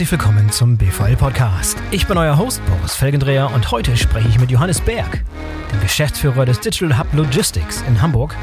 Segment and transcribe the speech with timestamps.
[0.00, 1.76] Herzlich willkommen zum BVL Podcast.
[1.90, 5.22] Ich bin euer Host Boris Felgendreher und heute spreche ich mit Johannes Berg,
[5.70, 8.34] dem Geschäftsführer des Digital Hub Logistics in Hamburg,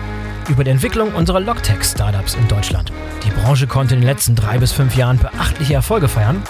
[0.50, 2.94] über die Entwicklung unserer Logtech-Startups in Deutschland.
[3.26, 6.44] Die Branche konnte in den letzten drei bis fünf Jahren beachtliche Erfolge feiern.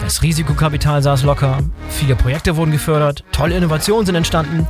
[0.00, 1.58] Das Risikokapital saß locker,
[1.90, 4.66] viele Projekte wurden gefördert, tolle Innovationen sind entstanden.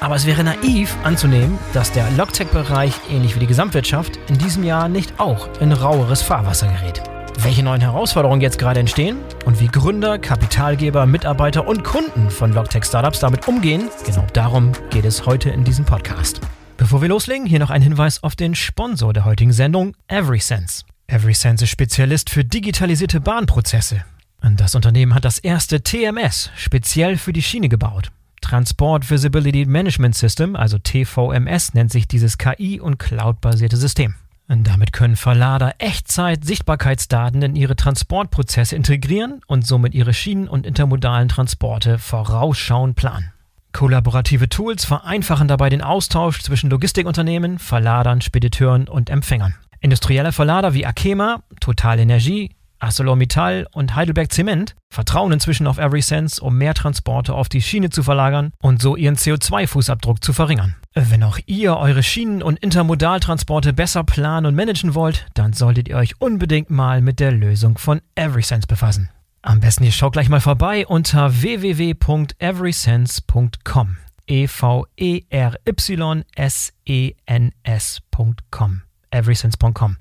[0.00, 4.88] Aber es wäre naiv anzunehmen, dass der Logtech-Bereich, ähnlich wie die Gesamtwirtschaft, in diesem Jahr
[4.88, 7.04] nicht auch in raueres Fahrwasser gerät.
[7.38, 13.20] Welche neuen Herausforderungen jetzt gerade entstehen und wie Gründer, Kapitalgeber, Mitarbeiter und Kunden von Logtech-Startups
[13.20, 16.40] damit umgehen, genau darum geht es heute in diesem Podcast.
[16.76, 20.84] Bevor wir loslegen, hier noch ein Hinweis auf den Sponsor der heutigen Sendung, EverySense.
[21.08, 24.04] EverySense ist Spezialist für digitalisierte Bahnprozesse.
[24.42, 28.10] Und das Unternehmen hat das erste TMS speziell für die Schiene gebaut.
[28.40, 34.14] Transport Visibility Management System, also TVMS, nennt sich dieses KI- und Cloud-basierte System.
[34.48, 41.98] Damit können Verlader Echtzeit-Sichtbarkeitsdaten in ihre Transportprozesse integrieren und somit ihre Schienen- und intermodalen Transporte
[41.98, 43.32] vorausschauend planen.
[43.72, 49.54] Kollaborative Tools vereinfachen dabei den Austausch zwischen Logistikunternehmen, Verladern, Spediteuren und Empfängern.
[49.80, 56.58] Industrielle Verlader wie Akema, Total Energie, ArcelorMittal und Heidelberg Zement vertrauen inzwischen auf EverySense, um
[56.58, 60.74] mehr Transporte auf die Schiene zu verlagern und so ihren CO2-Fußabdruck zu verringern.
[60.94, 65.96] Wenn auch ihr eure Schienen- und Intermodaltransporte besser planen und managen wollt, dann solltet ihr
[65.96, 69.10] euch unbedingt mal mit der Lösung von EverySense befassen.
[69.42, 73.96] Am besten ihr schaut gleich mal vorbei unter www.everysense.com.
[74.26, 78.82] E V E R Y S E N S.com.
[79.10, 79.98] everysense.com.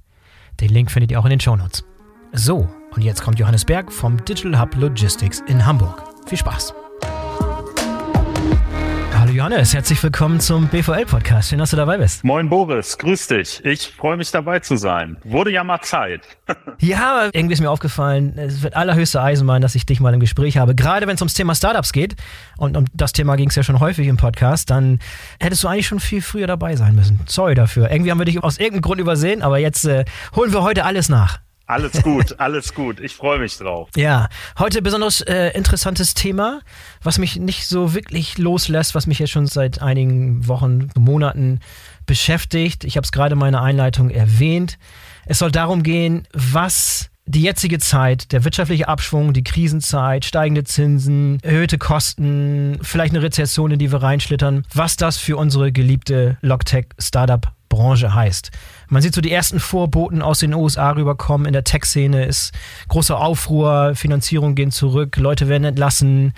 [0.60, 1.84] Den Link findet ihr auch in den Shownotes.
[2.38, 6.04] So, und jetzt kommt Johannes Berg vom Digital Hub Logistics in Hamburg.
[6.28, 6.74] Viel Spaß!
[9.18, 11.50] Hallo Johannes, herzlich willkommen zum BVL-Podcast.
[11.50, 12.26] Schön, dass du dabei bist.
[12.26, 13.64] Moin Boris, grüß dich.
[13.64, 15.16] Ich freue mich dabei zu sein.
[15.24, 16.24] Wurde ja mal Zeit.
[16.80, 20.58] ja, irgendwie ist mir aufgefallen, es wird allerhöchste Eisenbahn, dass ich dich mal im Gespräch
[20.58, 20.76] habe.
[20.76, 22.18] Gerade wenn es ums Thema Startups geht,
[22.58, 25.00] und um das Thema ging es ja schon häufig im Podcast, dann
[25.40, 27.22] hättest du eigentlich schon viel früher dabei sein müssen.
[27.28, 27.90] Sorry dafür.
[27.90, 30.04] Irgendwie haben wir dich aus irgendeinem Grund übersehen, aber jetzt äh,
[30.36, 31.45] holen wir heute alles nach.
[31.68, 33.00] Alles gut, alles gut.
[33.00, 33.90] Ich freue mich drauf.
[33.96, 36.62] Ja, heute besonders äh, interessantes Thema,
[37.02, 41.60] was mich nicht so wirklich loslässt, was mich jetzt schon seit einigen Wochen, Monaten
[42.06, 42.84] beschäftigt.
[42.84, 44.78] Ich habe es gerade in meiner Einleitung erwähnt.
[45.26, 51.40] Es soll darum gehen, was die jetzige Zeit, der wirtschaftliche Abschwung, die Krisenzeit, steigende Zinsen,
[51.42, 58.14] erhöhte Kosten, vielleicht eine Rezession, in die wir reinschlittern, was das für unsere geliebte Logtech-Startup-Branche
[58.14, 58.52] heißt.
[58.90, 61.48] Man sieht so die ersten Vorboten aus den USA rüberkommen.
[61.48, 62.54] In der Tech-Szene ist
[62.88, 66.34] großer Aufruhr, Finanzierungen gehen zurück, Leute werden entlassen.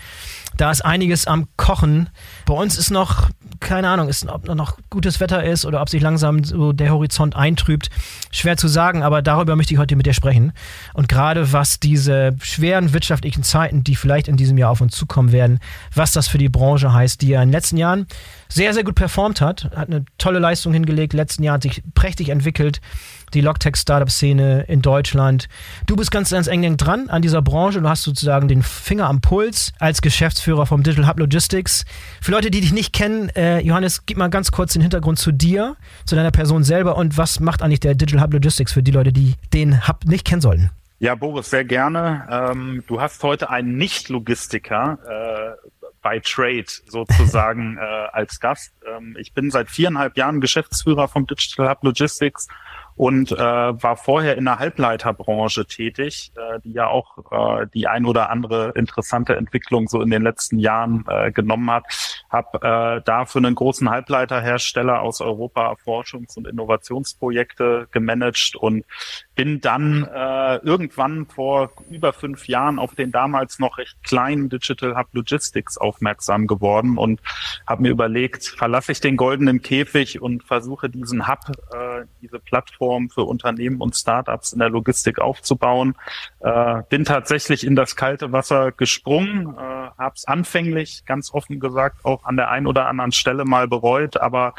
[0.57, 2.09] Da ist einiges am Kochen.
[2.45, 3.29] Bei uns ist noch,
[3.59, 7.35] keine Ahnung, ist, ob noch gutes Wetter ist oder ob sich langsam so der Horizont
[7.35, 7.90] eintrübt.
[8.31, 10.53] Schwer zu sagen, aber darüber möchte ich heute mit dir sprechen.
[10.94, 15.31] Und gerade was diese schweren wirtschaftlichen Zeiten, die vielleicht in diesem Jahr auf uns zukommen
[15.31, 15.59] werden,
[15.94, 18.07] was das für die Branche heißt, die ja in den letzten Jahren
[18.50, 21.13] sehr, sehr gut performt hat, hat eine tolle Leistung hingelegt.
[21.13, 22.81] Letzten Jahr hat sich prächtig entwickelt
[23.33, 25.47] die Logtech-Startup-Szene in Deutschland.
[25.85, 27.81] Du bist ganz, ganz eng dran an dieser Branche.
[27.81, 31.85] Du hast sozusagen den Finger am Puls als Geschäftsführer vom Digital Hub Logistics.
[32.21, 35.31] Für Leute, die dich nicht kennen, äh, Johannes, gib mal ganz kurz den Hintergrund zu
[35.31, 38.91] dir, zu deiner Person selber und was macht eigentlich der Digital Hub Logistics für die
[38.91, 40.71] Leute, die den Hub nicht kennen sollten?
[40.99, 42.27] Ja, Boris, sehr gerne.
[42.29, 45.67] Ähm, du hast heute einen Nicht-Logistiker äh,
[46.01, 48.73] by Trade sozusagen äh, als Gast.
[48.88, 52.47] Ähm, ich bin seit viereinhalb Jahren Geschäftsführer vom Digital Hub Logistics
[52.97, 58.05] und äh, war vorher in der Halbleiterbranche tätig, äh, die ja auch äh, die ein
[58.05, 61.85] oder andere interessante Entwicklung so in den letzten Jahren äh, genommen hat.
[62.29, 68.83] Hab äh, da für einen großen Halbleiterhersteller aus Europa Forschungs- und Innovationsprojekte gemanagt und
[69.35, 74.97] bin dann äh, irgendwann vor über fünf Jahren auf den damals noch recht kleinen Digital
[74.97, 77.21] Hub Logistics aufmerksam geworden und
[77.67, 81.39] habe mir überlegt, verlasse ich den goldenen Käfig und versuche diesen Hub,
[81.71, 85.95] äh, diese Plattform für Unternehmen und Startups in der Logistik aufzubauen.
[86.39, 92.06] Äh, bin tatsächlich in das kalte Wasser gesprungen, äh, habe es anfänglich, ganz offen gesagt,
[92.06, 94.54] auch an der einen oder anderen Stelle mal bereut, aber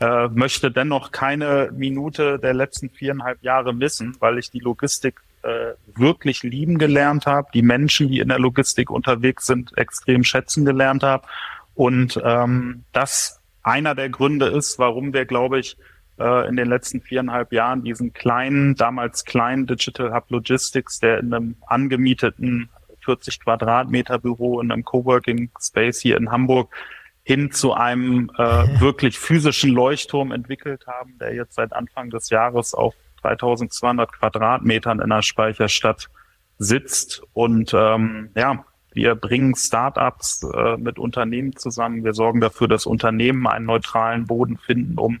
[0.00, 5.74] äh, möchte dennoch keine Minute der letzten viereinhalb Jahre missen, weil ich die Logistik äh,
[5.94, 11.02] wirklich lieben gelernt habe, die Menschen, die in der Logistik unterwegs sind, extrem schätzen gelernt
[11.02, 11.26] habe
[11.74, 15.76] und ähm, das einer der Gründe ist, warum wir, glaube ich,
[16.18, 21.32] äh, in den letzten viereinhalb Jahren diesen kleinen, damals kleinen Digital Hub Logistics, der in
[21.32, 22.68] einem angemieteten
[23.04, 26.74] 40 Quadratmeter Büro in einem Coworking Space hier in Hamburg
[27.22, 28.42] hin zu einem äh,
[28.80, 35.10] wirklich physischen Leuchtturm entwickelt haben, der jetzt seit Anfang des Jahres auf 3200 Quadratmetern in
[35.10, 36.10] der Speicherstadt
[36.58, 37.22] sitzt.
[37.32, 42.04] Und ähm, ja, wir bringen Startups äh, mit Unternehmen zusammen.
[42.04, 45.20] Wir sorgen dafür, dass Unternehmen einen neutralen Boden finden, um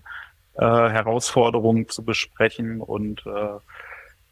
[0.56, 2.80] äh, Herausforderungen zu besprechen.
[2.80, 3.58] Und äh,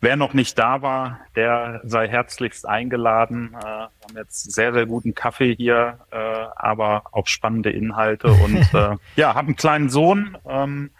[0.00, 3.54] wer noch nicht da war, der sei herzlichst eingeladen.
[3.58, 8.28] Äh, wir haben jetzt sehr, sehr guten Kaffee hier, äh, aber auch spannende Inhalte.
[8.28, 10.36] Und äh, ja, habe einen kleinen Sohn.
[10.48, 10.90] Ähm,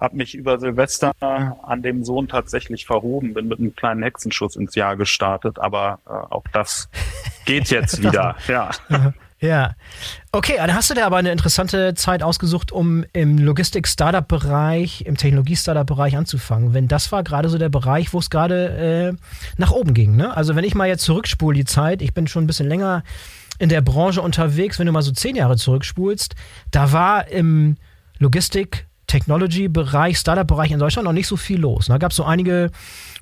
[0.00, 4.74] habe mich über Silvester an dem Sohn tatsächlich verhoben, bin mit einem kleinen Hexenschuss ins
[4.74, 6.88] Jahr gestartet, aber äh, auch das
[7.44, 8.36] geht jetzt wieder.
[8.48, 8.70] ja.
[9.40, 9.74] Ja.
[10.32, 16.16] Okay, dann hast du dir aber eine interessante Zeit ausgesucht, um im Logistik-Startup-Bereich, im Technologie-Startup-Bereich
[16.16, 16.74] anzufangen.
[16.74, 19.16] Wenn das war gerade so der Bereich, wo es gerade äh,
[19.56, 20.14] nach oben ging.
[20.14, 20.36] Ne?
[20.36, 23.02] Also wenn ich mal jetzt zurückspule die Zeit, ich bin schon ein bisschen länger
[23.58, 26.34] in der Branche unterwegs, wenn du mal so zehn Jahre zurückspulst,
[26.70, 27.76] da war im
[28.18, 31.86] Logistik Technology-Bereich, Startup-Bereich in Deutschland noch nicht so viel los.
[31.86, 32.70] Da gab es so einige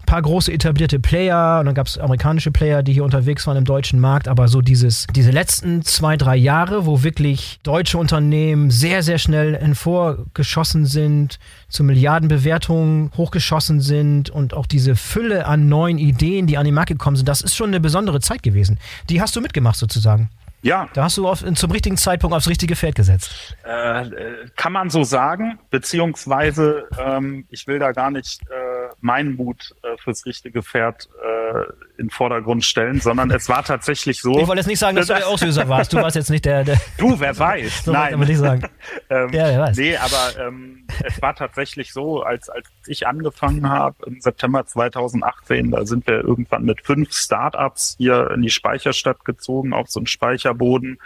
[0.09, 3.65] paar große etablierte Player und dann gab es amerikanische Player, die hier unterwegs waren im
[3.65, 9.03] deutschen Markt, aber so dieses, diese letzten zwei, drei Jahre, wo wirklich deutsche Unternehmen sehr,
[9.03, 11.39] sehr schnell hervorgeschossen sind,
[11.69, 16.89] zu Milliardenbewertungen hochgeschossen sind und auch diese Fülle an neuen Ideen, die an den Markt
[16.89, 18.79] gekommen sind, das ist schon eine besondere Zeit gewesen.
[19.11, 20.31] Die hast du mitgemacht sozusagen.
[20.63, 20.89] Ja.
[20.93, 23.57] Da hast du auf, zum richtigen Zeitpunkt aufs richtige Pferd gesetzt.
[23.65, 28.68] Äh, äh, kann man so sagen, beziehungsweise ähm, ich will da gar nicht äh,
[29.01, 34.39] meinen Mut äh, fürs richtige Pferd äh, in Vordergrund stellen, sondern es war tatsächlich so.
[34.39, 35.93] Ich wollte jetzt nicht sagen, dass du der Auslöser warst.
[35.93, 36.65] Du warst jetzt nicht der.
[36.65, 37.85] der du, wer weiß.
[37.85, 38.19] so Nein.
[38.21, 38.63] nicht sagen.
[39.11, 39.77] ähm, ja, wer weiß.
[39.77, 45.71] Nee, aber ähm, es war tatsächlich so, als, als ich angefangen habe im September 2018,
[45.71, 50.07] da sind wir irgendwann mit fünf Startups hier in die Speicherstadt gezogen, auf so einen
[50.07, 50.99] Speicherboden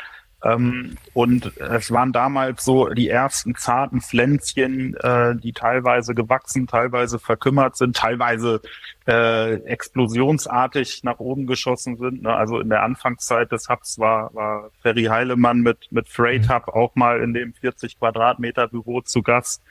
[0.45, 7.19] ähm, und es waren damals so die ersten zarten Pflänzchen, äh, die teilweise gewachsen, teilweise
[7.21, 8.61] verkümmert sind, teilweise
[9.07, 12.23] äh, explosionsartig nach oben geschossen sind.
[12.23, 12.35] Ne?
[12.35, 16.97] Also in der Anfangszeit des Hubs war, war Ferry Heilemann mit, mit Freight Hub auch
[16.97, 19.63] mal in dem 40 Quadratmeter Büro zu Gast.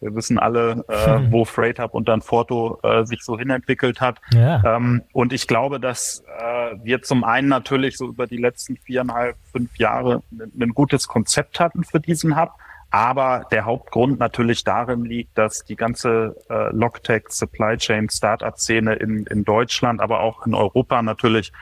[0.00, 1.32] Wir wissen alle, äh, hm.
[1.32, 4.20] wo Freight Hub und dann Forto äh, sich so hinentwickelt hat.
[4.32, 4.76] Ja.
[4.76, 9.36] Ähm, und ich glaube, dass äh, wir zum einen natürlich so über die letzten viereinhalb,
[9.50, 12.52] fünf Jahre ein, gutes Konzept hatten für diesen Hub.
[12.90, 18.94] Aber der Hauptgrund natürlich darin liegt, dass die ganze äh, Logtech Supply Chain Startup Szene
[18.94, 21.52] in, in Deutschland, aber auch in Europa natürlich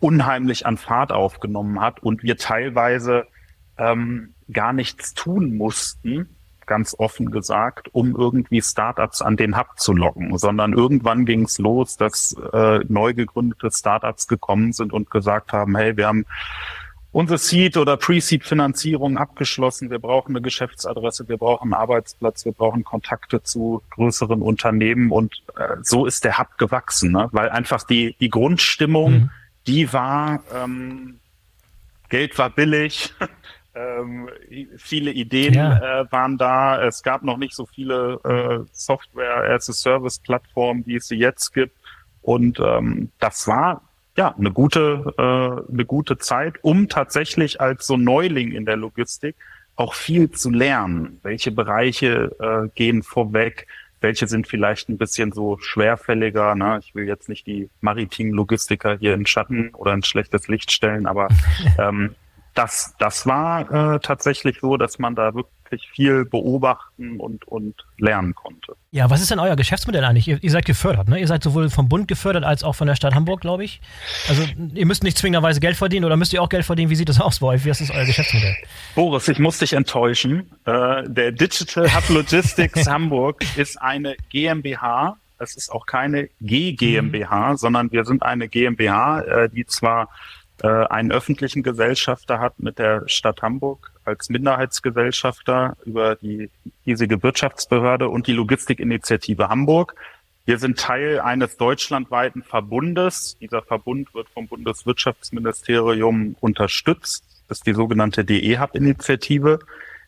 [0.00, 3.26] unheimlich an Fahrt aufgenommen hat und wir teilweise
[3.78, 6.28] ähm, gar nichts tun mussten,
[6.66, 11.58] ganz offen gesagt, um irgendwie Startups an den Hub zu locken, sondern irgendwann ging es
[11.58, 16.26] los, dass äh, neu gegründete Startups gekommen sind und gesagt haben, hey, wir haben
[17.12, 19.90] unsere Seed- oder Pre-Seed-Finanzierung abgeschlossen.
[19.90, 25.42] Wir brauchen eine Geschäftsadresse, wir brauchen einen Arbeitsplatz, wir brauchen Kontakte zu größeren Unternehmen und
[25.56, 27.28] äh, so ist der Hub gewachsen, ne?
[27.32, 29.30] weil einfach die, die Grundstimmung, mhm.
[29.66, 31.20] die war, ähm,
[32.08, 33.14] Geld war billig,
[33.74, 34.28] Ähm,
[34.76, 36.02] viele Ideen ja.
[36.02, 36.82] äh, waren da.
[36.82, 41.16] Es gab noch nicht so viele äh, Software as a Service Plattformen, wie es sie
[41.16, 41.76] jetzt gibt.
[42.20, 43.82] Und ähm, das war
[44.16, 49.36] ja eine gute, äh, eine gute Zeit, um tatsächlich als so Neuling in der Logistik
[49.76, 51.18] auch viel zu lernen.
[51.22, 53.66] Welche Bereiche äh, gehen vorweg?
[54.00, 56.54] Welche sind vielleicht ein bisschen so schwerfälliger?
[56.54, 56.80] Ne?
[56.82, 61.06] Ich will jetzt nicht die maritimen Logistiker hier in Schatten oder in schlechtes Licht stellen,
[61.06, 61.28] aber
[61.78, 62.14] ähm,
[62.54, 68.34] das, das war äh, tatsächlich so, dass man da wirklich viel beobachten und, und lernen
[68.34, 68.76] konnte.
[68.90, 70.28] Ja, was ist denn euer Geschäftsmodell eigentlich?
[70.28, 71.18] Ihr, ihr seid gefördert, ne?
[71.18, 73.80] Ihr seid sowohl vom Bund gefördert als auch von der Stadt Hamburg, glaube ich.
[74.28, 74.44] Also
[74.74, 76.90] ihr müsst nicht zwingenderweise Geld verdienen oder müsst ihr auch Geld verdienen?
[76.90, 77.64] Wie sieht das aus bei euch?
[77.64, 78.54] Wie ist das euer Geschäftsmodell?
[78.94, 80.50] Boris, ich muss dich enttäuschen.
[80.66, 85.16] Äh, der Digital Hub Logistics Hamburg ist eine GmbH.
[85.38, 87.56] Es ist auch keine G GmbH, mhm.
[87.56, 90.08] sondern wir sind eine GmbH, äh, die zwar
[90.62, 96.50] einen öffentlichen Gesellschafter hat mit der Stadt Hamburg als Minderheitsgesellschafter über die
[96.84, 99.94] hiesige Wirtschaftsbehörde und die Logistikinitiative Hamburg.
[100.44, 103.36] Wir sind Teil eines deutschlandweiten Verbundes.
[103.40, 107.24] Dieser Verbund wird vom Bundeswirtschaftsministerium unterstützt.
[107.48, 109.60] Das ist die sogenannte DE-Hub-Initiative.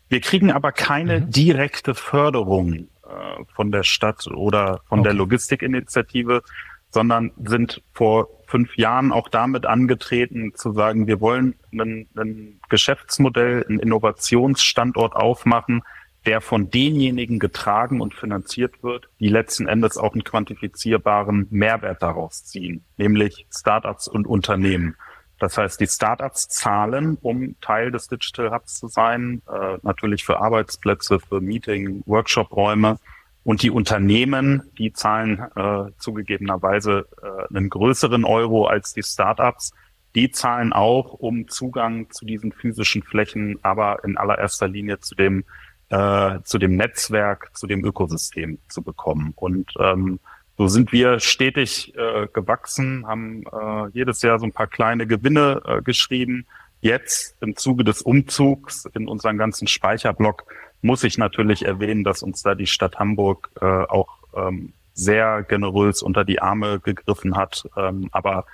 [0.09, 1.31] Wir kriegen aber keine mhm.
[1.31, 5.09] direkte Förderung äh, von der Stadt oder von okay.
[5.09, 6.43] der Logistikinitiative,
[6.91, 13.79] sondern sind vor fünf Jahren auch damit angetreten, zu sagen, wir wollen ein, Geschäftsmodell, einen
[13.79, 15.83] Innovationsstandort aufmachen,
[16.27, 22.45] der von denjenigen getragen und finanziert wird, die letzten Endes auch einen quantifizierbaren Mehrwert daraus
[22.45, 24.97] ziehen, nämlich Startups und Unternehmen.
[25.39, 30.41] Das heißt, die Startups zahlen, um Teil des Digital Hubs zu sein, äh, natürlich für
[30.41, 32.99] Arbeitsplätze, für Meeting, Workshop-Räume
[33.45, 39.73] Und die Unternehmen, die zahlen äh, zugegebenerweise äh, einen größeren Euro als die Startups.
[40.15, 45.45] Die zahlen auch, um Zugang zu diesen physischen Flächen, aber in allererster Linie zu dem
[45.91, 49.33] äh, zu dem Netzwerk, zu dem Ökosystem zu bekommen.
[49.37, 50.19] Und ähm,
[50.57, 55.63] so sind wir stetig äh, gewachsen, haben äh, jedes Jahr so ein paar kleine Gewinne
[55.67, 56.47] äh, geschrieben.
[56.81, 60.45] Jetzt im Zuge des Umzugs in unseren ganzen Speicherblock
[60.85, 66.03] muss ich natürlich erwähnen, dass uns da die Stadt Hamburg äh, auch ähm, sehr generös
[66.03, 67.67] unter die Arme gegriffen hat.
[67.75, 68.45] Ähm, aber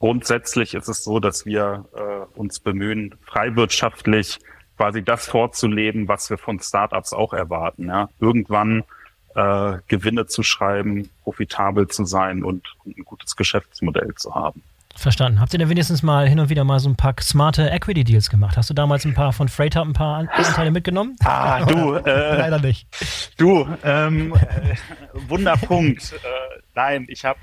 [0.00, 4.40] grundsätzlich ist es so, dass wir äh, uns bemühen, freiwirtschaftlich
[4.76, 7.86] quasi das vorzuleben, was wir von Startups auch erwarten.
[7.86, 8.08] Ja?
[8.18, 8.82] Irgendwann
[9.36, 14.64] äh, Gewinne zu schreiben, profitabel zu sein und, und ein gutes Geschäftsmodell zu haben.
[14.96, 15.40] Verstanden.
[15.40, 18.28] Habt ihr denn wenigstens mal hin und wieder mal so ein paar smarte Equity Deals
[18.28, 18.56] gemacht?
[18.56, 21.16] Hast du damals ein paar von Freight Hub ein paar Anteile mitgenommen?
[21.24, 21.94] Ah, du.
[21.94, 22.86] Äh, Leider nicht.
[23.36, 24.74] Du, ähm, äh,
[25.28, 26.12] Wunderpunkt.
[26.24, 27.38] äh, nein, ich habe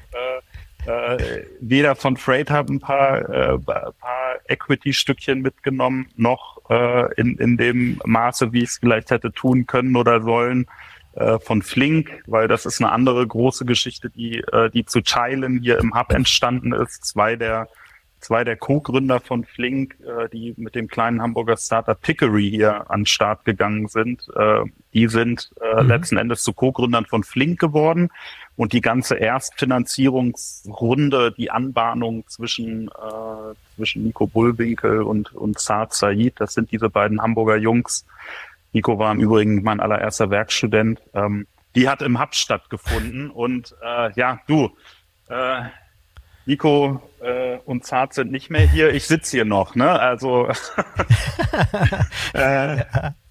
[0.85, 6.57] äh, äh, weder von Freight Hub ein paar, äh, paar Equity-Stückchen mitgenommen, noch
[7.15, 10.67] in, in dem Maße, wie ich es vielleicht hätte tun können oder sollen
[11.17, 15.59] äh, von Flink, weil das ist eine andere große Geschichte, die, äh, die zu teilen
[15.59, 17.05] hier im Hub entstanden ist.
[17.05, 17.67] Zwei der
[18.19, 23.01] zwei der Co-Gründer von Flink, äh, die mit dem kleinen Hamburger Startup Pickery hier an
[23.01, 24.61] den Start gegangen sind, äh,
[24.93, 25.89] die sind äh, mhm.
[25.89, 28.09] letzten Endes zu Co-Gründern von Flink geworden.
[28.55, 36.33] Und die ganze Erstfinanzierungsrunde, die Anbahnung zwischen, äh, zwischen Nico Bullwinkel und, und Saad Said,
[36.39, 38.07] das sind diese beiden Hamburger Jungs,
[38.73, 41.01] Nico war im Übrigen mein allererster Werkstudent.
[41.13, 44.71] Ähm, die hat im Hub stattgefunden und äh, ja, du,
[45.29, 45.63] äh,
[46.45, 48.93] Nico äh, und Zart sind nicht mehr hier.
[48.93, 49.99] Ich sitze hier noch, ne?
[49.99, 50.47] Also
[52.33, 52.83] äh,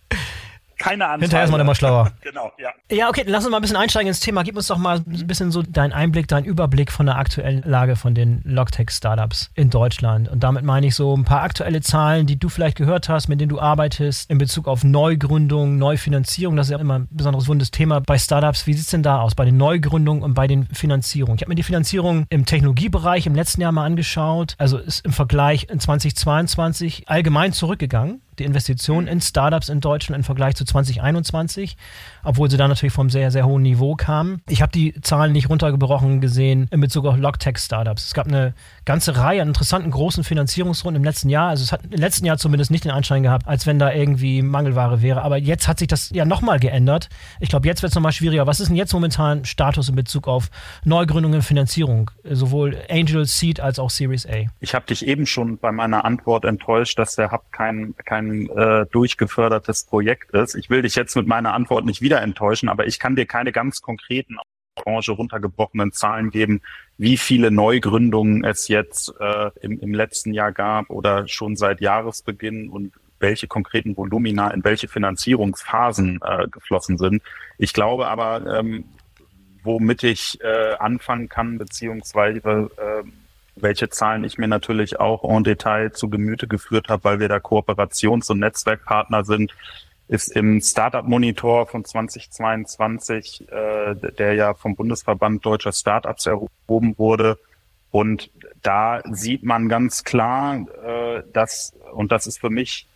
[0.87, 1.21] keine Ahnung.
[1.21, 2.13] Hinterher ist man immer schlauer.
[2.21, 2.71] genau, ja.
[2.91, 4.45] Ja, okay, lass uns mal ein bisschen einsteigen ins Thema.
[4.45, 7.97] Gib uns doch mal ein bisschen so deinen Einblick, deinen Überblick von der aktuellen Lage
[7.97, 10.29] von den Logtech-Startups in Deutschland.
[10.29, 13.41] Und damit meine ich so ein paar aktuelle Zahlen, die du vielleicht gehört hast, mit
[13.41, 16.57] denen du arbeitest, in Bezug auf Neugründung, Neufinanzierung.
[16.57, 18.67] Das ist ja immer ein besonderes wundes Thema bei Startups.
[18.67, 21.37] Wie sieht es denn da aus bei den Neugründungen und bei den Finanzierungen?
[21.37, 24.55] Ich habe mir die Finanzierung im Technologiebereich im letzten Jahr mal angeschaut.
[24.59, 30.25] Also ist im Vergleich in 2022 allgemein zurückgegangen die Investitionen in Startups in Deutschland im
[30.25, 31.77] Vergleich zu 2021,
[32.25, 34.43] obwohl sie da natürlich vom sehr, sehr hohen Niveau kamen.
[34.49, 38.07] Ich habe die Zahlen nicht runtergebrochen gesehen in Bezug auf Logtech-Startups.
[38.07, 41.49] Es gab eine ganze Reihe an interessanten großen Finanzierungsrunden im letzten Jahr.
[41.49, 44.43] Also es hat im letzten Jahr zumindest nicht den Anschein gehabt, als wenn da irgendwie
[44.43, 45.23] Mangelware wäre.
[45.23, 47.09] Aber jetzt hat sich das ja nochmal geändert.
[47.41, 48.47] Ich glaube, jetzt wird es nochmal schwieriger.
[48.47, 50.51] Was ist denn jetzt momentan Status in Bezug auf
[50.85, 52.11] Neugründungen und Finanzierung?
[52.25, 54.47] Sowohl Angel, Seed als auch Series A.
[54.61, 58.51] Ich habe dich eben schon bei meiner Antwort enttäuscht, dass der Hub kein, kein ein
[58.51, 60.55] äh, durchgefördertes Projekt ist.
[60.55, 63.53] Ich will dich jetzt mit meiner Antwort nicht wieder enttäuschen, aber ich kann dir keine
[63.53, 64.37] ganz konkreten
[64.75, 66.61] Branche runtergebrochenen Zahlen geben,
[66.99, 72.69] wie viele Neugründungen es jetzt äh, im, im letzten Jahr gab oder schon seit Jahresbeginn
[72.69, 77.23] und welche konkreten Volumina in welche Finanzierungsphasen äh, geflossen sind.
[77.59, 78.85] Ich glaube aber, ähm,
[79.63, 83.03] womit ich äh, anfangen kann, beziehungsweise äh,
[83.57, 87.37] welche Zahlen ich mir natürlich auch en Detail zu Gemüte geführt habe, weil wir da
[87.37, 89.53] Kooperations- und Netzwerkpartner sind,
[90.09, 97.39] ist im Startup Monitor von 2022, äh, der ja vom Bundesverband Deutscher Startups erhoben wurde.
[97.91, 98.31] Und
[98.63, 102.87] da sieht man ganz klar, äh, dass, und das ist für mich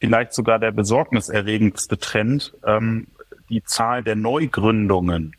[0.00, 3.06] vielleicht sogar der besorgniserregendste Trend, ähm,
[3.48, 5.36] die Zahl der Neugründungen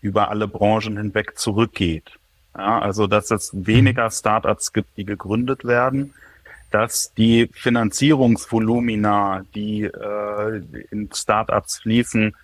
[0.00, 2.17] über alle Branchen hinweg zurückgeht.
[2.58, 4.10] Ja, also, dass es weniger mhm.
[4.10, 6.12] Startups gibt, die gegründet werden,
[6.72, 12.34] dass die Finanzierungsvolumina, die äh, in Startups fließen,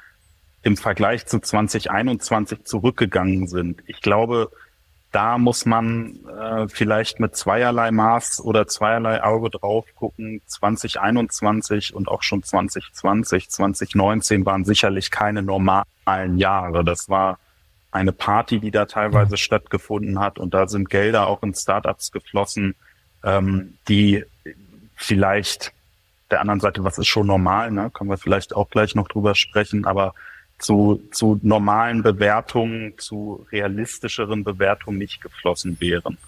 [0.62, 3.82] im Vergleich zu 2021 zurückgegangen sind.
[3.86, 4.50] Ich glaube,
[5.10, 10.42] da muss man äh, vielleicht mit zweierlei Maß oder zweierlei Auge drauf gucken.
[10.46, 16.84] 2021 und auch schon 2020, 2019 waren sicherlich keine normalen Jahre.
[16.84, 17.38] Das war
[17.94, 20.38] eine Party, die da teilweise stattgefunden hat.
[20.38, 22.74] Und da sind Gelder auch in Startups geflossen,
[23.22, 24.24] ähm, die
[24.96, 25.72] vielleicht
[26.30, 27.90] der anderen Seite, was ist schon normal, ne?
[27.94, 30.14] können wir vielleicht auch gleich noch drüber sprechen, aber
[30.58, 36.18] zu, zu normalen Bewertungen, zu realistischeren Bewertungen nicht geflossen wären.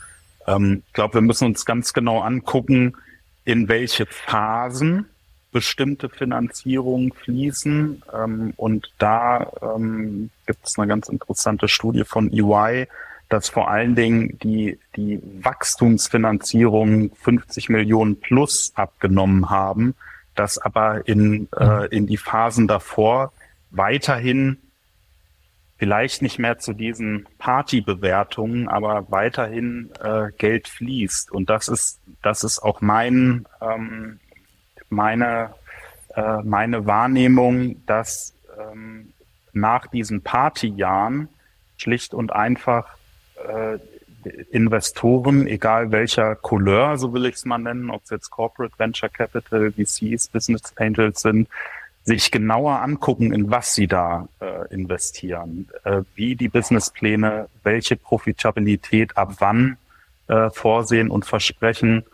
[0.47, 2.97] Ähm, ich glaube, wir müssen uns ganz genau angucken,
[3.45, 5.07] in welche Phasen
[5.53, 8.03] bestimmte Finanzierungen fließen.
[8.13, 12.87] Ähm, und da ähm, gibt es eine ganz interessante Studie von EY,
[13.29, 19.95] dass vor allen Dingen die, die Wachstumsfinanzierung 50 Millionen plus abgenommen haben,
[20.35, 23.33] dass aber in, äh, in die Phasen davor
[23.71, 24.59] weiterhin
[25.79, 31.31] vielleicht nicht mehr zu diesen Partybewertungen, aber weiterhin äh, Geld fließt.
[31.31, 34.21] Und das ist, das ist auch mein, ähm,
[34.97, 35.55] meine,
[36.17, 39.13] äh, meine Wahrnehmung, dass ähm,
[39.53, 41.29] nach diesen Partyjahren
[41.77, 42.97] schlicht und einfach
[43.49, 43.79] äh,
[44.51, 49.09] Investoren, egal welcher Couleur, so will ich es mal nennen, ob es jetzt Corporate Venture
[49.09, 51.49] Capital, VCs, Business Angels sind,
[52.03, 59.17] sich genauer angucken, in was sie da äh, investieren, äh, wie die Businesspläne, welche Profitabilität
[59.17, 59.77] ab wann
[60.27, 62.05] äh, vorsehen und versprechen.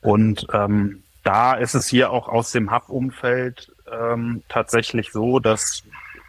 [0.00, 5.82] Und ähm, da ist es hier auch aus dem Hub-Umfeld ähm, tatsächlich so, dass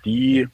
[0.05, 0.47] die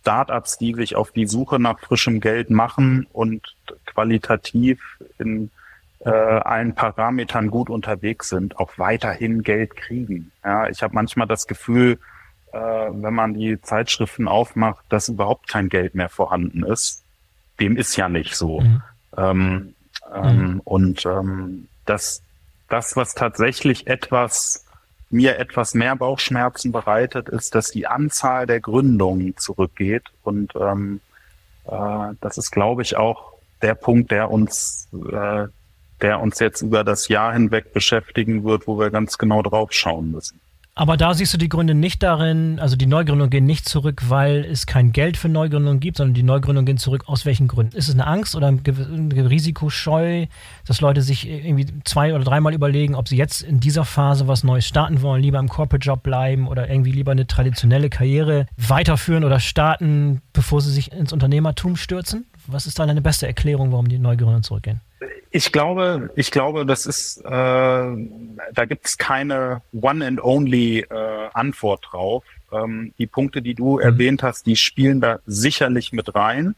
[0.00, 4.80] Startups, die sich auf die Suche nach frischem Geld machen und qualitativ
[5.18, 5.50] in
[6.00, 10.32] äh, allen Parametern gut unterwegs sind, auch weiterhin Geld kriegen.
[10.42, 11.98] Ja, ich habe manchmal das Gefühl,
[12.52, 17.04] äh, wenn man die Zeitschriften aufmacht, dass überhaupt kein Geld mehr vorhanden ist.
[17.60, 18.60] Dem ist ja nicht so.
[18.60, 18.82] Mhm.
[19.18, 19.74] Ähm,
[20.14, 20.60] ähm, mhm.
[20.64, 22.22] Und ähm, das,
[22.70, 24.64] das, was tatsächlich etwas
[25.12, 30.04] mir etwas mehr Bauchschmerzen bereitet, ist, dass die Anzahl der Gründungen zurückgeht.
[30.22, 31.00] Und ähm,
[31.66, 35.48] äh, das ist, glaube ich, auch der Punkt, der uns äh,
[36.02, 40.12] der uns jetzt über das Jahr hinweg beschäftigen wird, wo wir ganz genau drauf schauen
[40.12, 40.40] müssen.
[40.74, 44.44] Aber da siehst du die Gründe nicht darin, also die Neugründungen gehen nicht zurück, weil
[44.44, 47.76] es kein Geld für Neugründungen gibt, sondern die Neugründungen gehen zurück aus welchen Gründen?
[47.76, 50.26] Ist es eine Angst oder ein Risikoscheu,
[50.66, 54.44] dass Leute sich irgendwie zwei oder dreimal überlegen, ob sie jetzt in dieser Phase was
[54.44, 59.24] Neues starten wollen, lieber im Corporate Job bleiben oder irgendwie lieber eine traditionelle Karriere weiterführen
[59.24, 62.26] oder starten, bevor sie sich ins Unternehmertum stürzen?
[62.46, 64.80] Was ist da deine beste Erklärung, warum die Neugründungen zurückgehen?
[65.30, 71.28] Ich glaube, ich glaube, das ist, äh, da gibt es keine one and only äh,
[71.32, 72.24] Antwort drauf.
[72.52, 73.80] Ähm, die Punkte, die du mhm.
[73.80, 76.54] erwähnt hast, die spielen da sicherlich mit rein.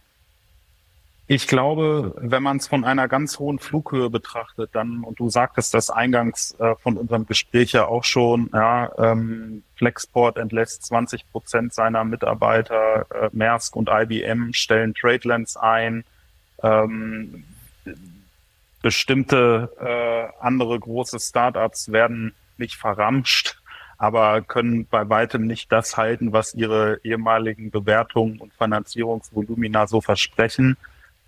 [1.29, 5.73] Ich glaube, wenn man es von einer ganz hohen Flughöhe betrachtet, dann, und du sagtest
[5.73, 11.75] das eingangs äh, von unserem Gespräch ja auch schon, ja, ähm, Flexport entlässt 20 Prozent
[11.75, 16.05] seiner Mitarbeiter, äh, Maersk und IBM stellen Tradelands ein,
[16.62, 17.45] ähm,
[18.83, 23.59] bestimmte äh, andere große Startups werden nicht verramscht,
[23.97, 30.77] aber können bei weitem nicht das halten, was ihre ehemaligen Bewertungen und Finanzierungsvolumina so versprechen.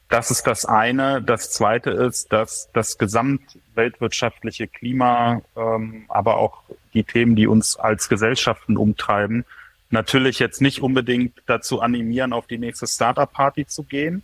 [0.08, 1.22] Das ist das eine.
[1.22, 6.62] Das zweite ist, dass das gesamtweltwirtschaftliche Klima, ähm, aber auch
[6.92, 9.44] die Themen, die uns als Gesellschaften umtreiben,
[9.90, 14.22] natürlich jetzt nicht unbedingt dazu animieren, auf die nächste Startup-Party zu gehen.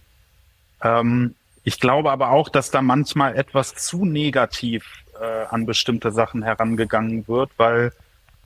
[0.83, 1.35] Ähm,
[1.71, 7.29] ich glaube aber auch, dass da manchmal etwas zu negativ äh, an bestimmte Sachen herangegangen
[7.29, 7.93] wird, weil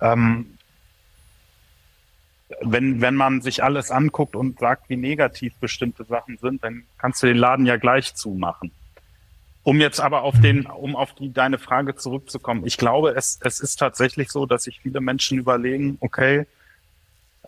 [0.03, 0.59] ähm,
[2.61, 7.23] wenn, wenn man sich alles anguckt und sagt, wie negativ bestimmte Sachen sind, dann kannst
[7.23, 8.73] du den Laden ja gleich zumachen.
[9.63, 12.67] Um jetzt aber auf den, um auf die, deine Frage zurückzukommen.
[12.67, 16.45] Ich glaube, es, es ist tatsächlich so, dass sich viele Menschen überlegen, okay,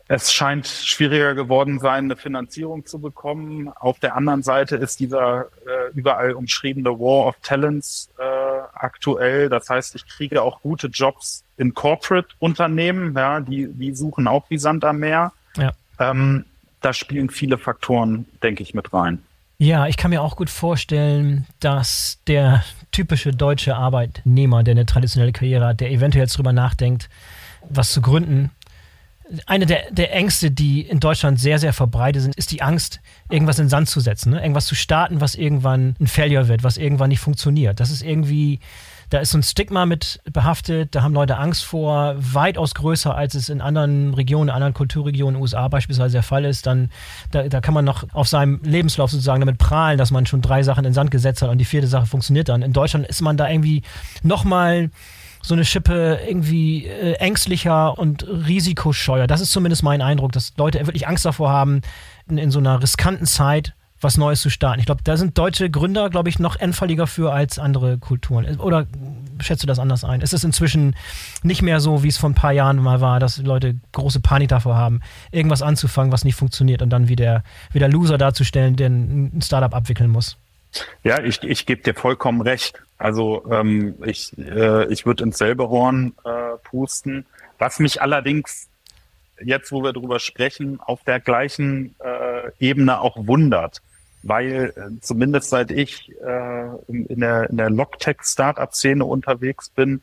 [0.08, 3.68] es scheint schwieriger geworden sein, eine Finanzierung zu bekommen.
[3.68, 8.22] Auf der anderen Seite ist dieser äh, überall umschriebene War of Talents äh,
[8.74, 9.48] aktuell.
[9.48, 13.14] Das heißt, ich kriege auch gute Jobs in Corporate-Unternehmen.
[13.16, 15.32] Ja, die, die suchen auch wie Sand am Meer.
[15.56, 15.72] Ja.
[15.98, 16.44] Ähm,
[16.82, 19.22] da spielen viele Faktoren, denke ich, mit rein.
[19.58, 25.32] Ja, ich kann mir auch gut vorstellen, dass der typische deutsche Arbeitnehmer, der eine traditionelle
[25.32, 27.08] Karriere hat, der eventuell jetzt drüber nachdenkt,
[27.68, 28.50] was zu gründen,
[29.46, 33.58] eine der, der Ängste, die in Deutschland sehr, sehr verbreitet sind, ist die Angst, irgendwas
[33.58, 34.40] in den Sand zu setzen, ne?
[34.40, 37.80] irgendwas zu starten, was irgendwann ein Failure wird, was irgendwann nicht funktioniert.
[37.80, 38.60] Das ist irgendwie,
[39.10, 43.34] da ist so ein Stigma mit behaftet, da haben Leute Angst vor, weitaus größer, als
[43.34, 46.66] es in anderen Regionen, in anderen Kulturregionen, in den USA beispielsweise der Fall ist.
[46.66, 46.90] Dann,
[47.32, 50.62] da, da kann man noch auf seinem Lebenslauf sozusagen damit prahlen, dass man schon drei
[50.62, 52.62] Sachen in den Sand gesetzt hat und die vierte Sache funktioniert dann.
[52.62, 53.82] In Deutschland ist man da irgendwie
[54.22, 54.90] nochmal
[55.46, 59.28] so eine Schippe irgendwie äh, ängstlicher und risikoscheuer.
[59.28, 61.82] Das ist zumindest mein Eindruck, dass Leute wirklich Angst davor haben,
[62.28, 64.80] in, in so einer riskanten Zeit was Neues zu starten.
[64.80, 68.58] Ich glaube, da sind deutsche Gründer, glaube ich, noch endfälliger für als andere Kulturen.
[68.58, 68.86] Oder
[69.40, 70.20] schätzt du das anders ein?
[70.20, 70.96] Ist es inzwischen
[71.42, 74.48] nicht mehr so, wie es vor ein paar Jahren mal war, dass Leute große Panik
[74.48, 79.40] davor haben, irgendwas anzufangen, was nicht funktioniert und dann wieder, wieder Loser darzustellen, der ein
[79.42, 80.36] Startup abwickeln muss?
[81.04, 82.82] Ja, ich, ich gebe dir vollkommen recht.
[82.98, 87.26] Also ähm, ich, äh, ich würde ins selbe Horn äh, pusten.
[87.58, 88.68] Was mich allerdings
[89.42, 93.82] jetzt, wo wir drüber sprechen, auf der gleichen äh, Ebene auch wundert,
[94.22, 100.00] weil äh, zumindest seit ich äh, in, der, in der Logtech Startup Szene unterwegs bin,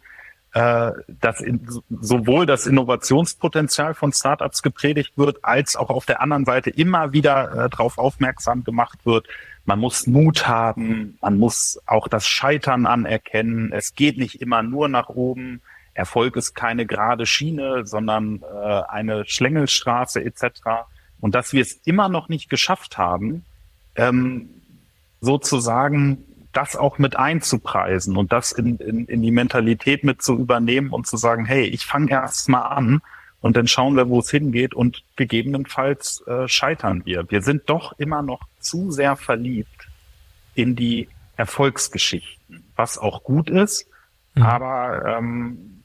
[0.53, 6.45] äh, dass in, sowohl das Innovationspotenzial von Startups gepredigt wird, als auch auf der anderen
[6.45, 9.27] Seite immer wieder äh, darauf aufmerksam gemacht wird,
[9.65, 13.71] man muss Mut haben, man muss auch das Scheitern anerkennen.
[13.71, 15.61] Es geht nicht immer nur nach oben.
[15.93, 20.61] Erfolg ist keine gerade Schiene, sondern äh, eine Schlängelstraße etc.
[21.19, 23.45] Und dass wir es immer noch nicht geschafft haben,
[23.95, 24.49] ähm,
[25.21, 30.91] sozusagen das auch mit einzupreisen und das in, in, in die Mentalität mit zu übernehmen
[30.91, 33.01] und zu sagen, hey, ich fange erst mal an
[33.41, 37.29] und dann schauen wir, wo es hingeht und gegebenenfalls äh, scheitern wir.
[37.29, 39.89] Wir sind doch immer noch zu sehr verliebt
[40.55, 43.87] in die Erfolgsgeschichten, was auch gut ist,
[44.35, 44.43] mhm.
[44.43, 45.83] aber ähm,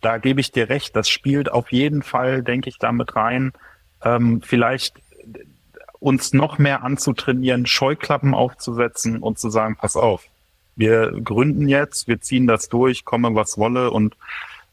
[0.00, 3.52] da gebe ich dir recht, das spielt auf jeden Fall, denke ich, damit rein,
[4.02, 4.94] ähm, vielleicht
[6.06, 10.22] uns noch mehr anzutrainieren, Scheuklappen aufzusetzen und zu sagen, pass auf,
[10.76, 14.14] wir gründen jetzt, wir ziehen das durch, komme was wolle und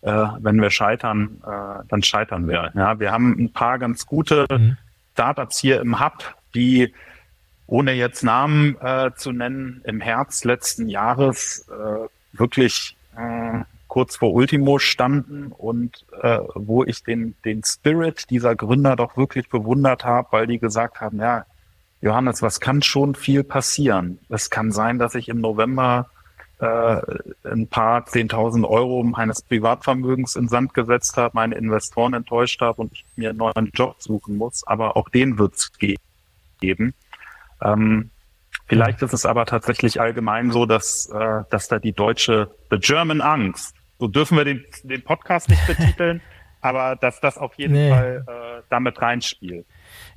[0.01, 2.71] äh, wenn wir scheitern, äh, dann scheitern wir.
[2.75, 4.77] Ja, wir haben ein paar ganz gute mhm.
[5.13, 6.93] Startups hier im Hub, die
[7.65, 13.61] ohne jetzt Namen äh, zu nennen, im Herbst letzten Jahres äh, wirklich äh,
[13.93, 19.49] kurz vor Ultimo standen und äh, wo ich den, den Spirit dieser Gründer doch wirklich
[19.49, 21.45] bewundert habe, weil die gesagt haben, ja,
[22.01, 24.17] Johannes, was kann schon viel passieren?
[24.29, 26.09] Es kann sein, dass ich im November
[26.57, 27.01] äh,
[27.43, 32.93] ein paar 10.000 Euro meines Privatvermögens in Sand gesetzt habe, meine Investoren enttäuscht habe und
[32.93, 34.65] ich mir einen neuen Job suchen muss.
[34.65, 35.71] Aber auch den wird es
[36.59, 36.95] geben.
[37.61, 38.09] Ähm,
[38.65, 43.21] vielleicht ist es aber tatsächlich allgemein so, dass, äh, dass da die deutsche, the German
[43.21, 46.19] Angst, so dürfen wir den, den Podcast nicht betiteln,
[46.61, 47.89] aber dass das auf jeden nee.
[47.89, 49.65] Fall äh, damit reinspielt.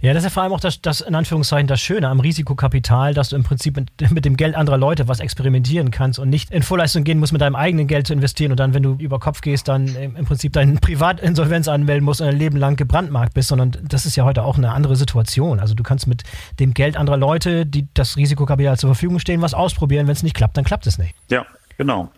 [0.00, 3.14] Ja, das ist ja vor allem auch das, das, in Anführungszeichen, das Schöne am Risikokapital,
[3.14, 6.50] dass du im Prinzip mit, mit, dem Geld anderer Leute was experimentieren kannst und nicht
[6.50, 9.20] in Vorleistung gehen musst, mit deinem eigenen Geld zu investieren und dann, wenn du über
[9.20, 13.50] Kopf gehst, dann im, Prinzip deine Privatinsolvenz anmelden musst und ein Leben lang gebrandmarkt bist,
[13.50, 15.60] sondern das ist ja heute auch eine andere Situation.
[15.60, 16.24] Also du kannst mit
[16.58, 20.08] dem Geld anderer Leute, die das Risikokapital zur Verfügung stehen, was ausprobieren.
[20.08, 21.14] Wenn es nicht klappt, dann klappt es nicht.
[21.30, 21.46] Ja,
[21.78, 22.10] genau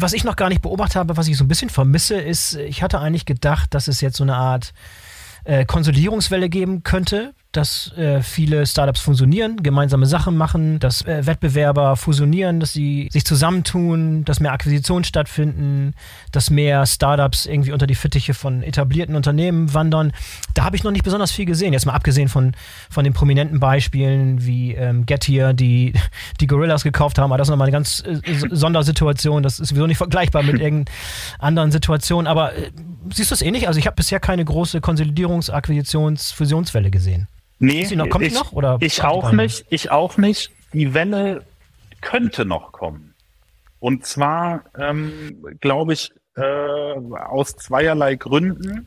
[0.00, 2.82] was ich noch gar nicht beobachtet habe, was ich so ein bisschen vermisse, ist, ich
[2.82, 4.74] hatte eigentlich gedacht, dass es jetzt so eine Art
[5.44, 11.96] äh, Konsolidierungswelle geben könnte, dass äh, viele Startups fusionieren, gemeinsame Sachen machen, dass äh, Wettbewerber
[11.96, 15.94] fusionieren, dass sie sich zusammentun, dass mehr Akquisitionen stattfinden,
[16.32, 20.12] dass mehr Startups irgendwie unter die Fittiche von etablierten Unternehmen wandern.
[20.54, 21.72] Da habe ich noch nicht besonders viel gesehen.
[21.72, 22.52] Jetzt mal abgesehen von,
[22.90, 25.94] von den prominenten Beispielen wie ähm, Getir, die
[26.40, 29.42] die Gorillas gekauft haben, aber das ist nochmal eine ganz äh, Sondersituation.
[29.42, 30.96] Das ist sowieso nicht vergleichbar mit irgendeiner
[31.38, 32.26] anderen Situation.
[32.26, 32.70] Aber äh,
[33.12, 33.68] siehst du es ähnlich?
[33.68, 37.28] Also ich habe bisher keine große Konsolidierungs-, Akquisitions-, Fusionswelle gesehen.
[37.58, 38.52] Nee, noch, kommt ich, noch?
[38.52, 39.64] Oder ich auch nicht.
[39.70, 40.50] Ich auch nicht.
[40.72, 41.44] Die Welle
[42.00, 43.14] könnte noch kommen.
[43.80, 48.86] Und zwar, ähm, glaube ich, äh, aus zweierlei Gründen.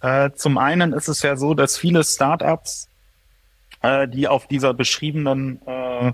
[0.00, 2.88] Äh, zum einen ist es ja so, dass viele Startups,
[3.82, 6.12] äh, die auf dieser beschriebenen äh,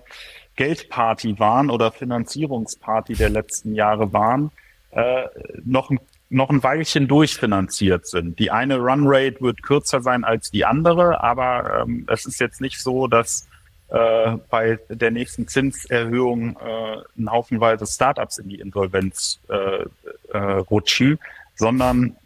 [0.56, 4.50] Geldparty waren oder Finanzierungsparty der letzten Jahre waren,
[4.90, 5.24] äh,
[5.64, 6.00] noch ein
[6.30, 8.38] noch ein Weilchen durchfinanziert sind.
[8.38, 12.80] Die eine Runrate wird kürzer sein als die andere, aber ähm, es ist jetzt nicht
[12.80, 13.46] so, dass
[13.88, 19.84] äh, bei der nächsten Zinserhöhung äh, ein Haufenweise Startups in die Insolvenz äh,
[20.32, 21.18] äh, rutschen,
[21.54, 22.16] sondern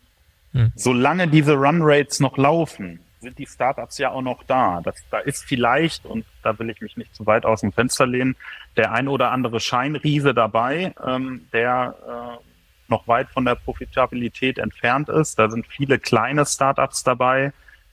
[0.53, 0.73] hm.
[0.77, 4.81] solange diese Runrates noch laufen, sind die Startups ja auch noch da.
[4.83, 8.07] Das, da ist vielleicht, und da will ich mich nicht zu weit aus dem Fenster
[8.07, 8.37] lehnen,
[8.77, 12.48] der ein oder andere Scheinriese dabei, ähm, der äh,
[12.88, 15.38] noch weit von der Profitabilität entfernt ist.
[15.38, 17.53] Da sind viele kleine Startups dabei,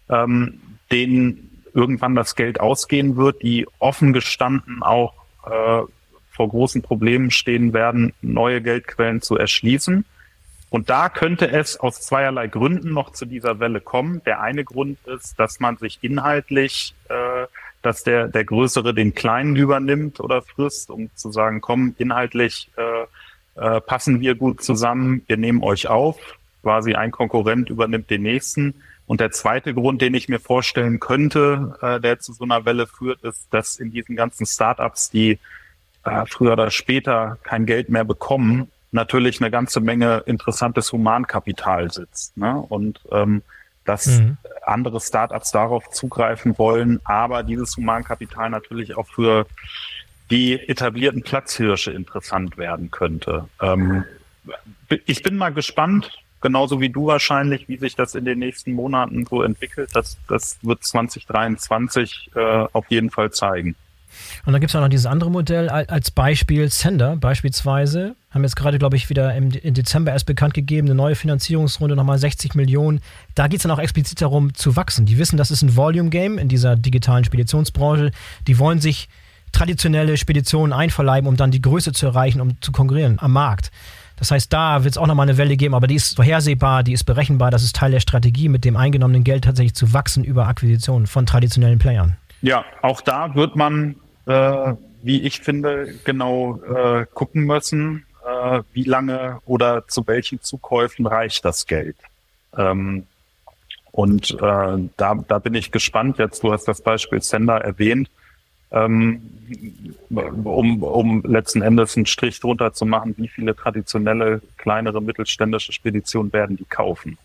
[0.10, 5.14] ähm, denen irgendwann das Geld ausgehen wird, die offen gestanden auch
[5.46, 5.82] äh,
[6.32, 10.06] vor großen Problemen stehen werden, neue Geldquellen zu erschließen.
[10.70, 14.22] Und da könnte es aus zweierlei Gründen noch zu dieser Welle kommen.
[14.26, 17.48] Der eine Grund ist, dass man sich inhaltlich, äh,
[17.82, 23.06] dass der, der Größere den Kleinen übernimmt oder frisst, um zu sagen, komm, inhaltlich äh,
[23.56, 26.18] äh, passen wir gut zusammen, wir nehmen euch auf,
[26.62, 28.76] quasi ein Konkurrent übernimmt den nächsten.
[29.08, 32.88] Und der zweite Grund, den ich mir vorstellen könnte, äh, der zu so einer Welle
[32.88, 35.40] führt, ist, dass in diesen ganzen Startups, die
[36.04, 42.36] äh, früher oder später kein Geld mehr bekommen, natürlich eine ganze Menge interessantes Humankapital sitzt.
[42.38, 42.56] Ne?
[42.58, 43.44] Und ähm,
[43.84, 44.38] dass mhm.
[44.66, 49.46] andere Startups darauf zugreifen wollen, aber dieses Humankapital natürlich auch für
[50.32, 53.48] die etablierten Platzhirsche interessant werden könnte.
[53.62, 54.04] Ähm,
[55.06, 56.12] ich bin mal gespannt,
[56.42, 59.90] genauso wie du wahrscheinlich, wie sich das in den nächsten Monaten so entwickelt.
[59.94, 62.40] Das, das wird 2023 äh,
[62.72, 63.76] auf jeden Fall zeigen.
[64.46, 68.58] Und dann gibt es auch noch dieses andere Modell als Beispiel Sender beispielsweise haben jetzt
[68.58, 72.54] gerade, glaube ich, wieder im, im Dezember erst bekannt gegeben, eine neue Finanzierungsrunde, nochmal 60
[72.54, 73.00] Millionen.
[73.34, 75.06] Da geht es dann auch explizit darum zu wachsen.
[75.06, 78.12] Die wissen, das ist ein Volume-Game in dieser digitalen Speditionsbranche.
[78.48, 79.08] Die wollen sich
[79.56, 83.72] traditionelle Speditionen einverleiben, um dann die Größe zu erreichen, um zu konkurrieren am Markt.
[84.18, 86.94] Das heißt, da wird es auch nochmal eine Welle geben, aber die ist vorhersehbar, die
[86.94, 87.52] ist berechenbar.
[87.52, 91.26] Das ist Teil der Strategie, mit dem eingenommenen Geld tatsächlich zu wachsen über Akquisitionen von
[91.26, 92.18] traditionellen Playern.
[92.42, 98.84] Ja, auch da wird man, äh, wie ich finde, genau äh, gucken müssen, äh, wie
[98.84, 101.98] lange oder zu welchen Zukäufen reicht das Geld.
[102.58, 103.06] Ähm,
[103.92, 106.20] und äh, da, da bin ich gespannt.
[106.20, 108.10] Jetzt, du hast das Beispiel Sender erwähnt
[108.76, 109.22] ähm,
[110.10, 116.32] um, um letzten Endes einen Strich drunter zu machen, wie viele traditionelle, kleinere, mittelständische Speditionen
[116.34, 117.18] werden die kaufen?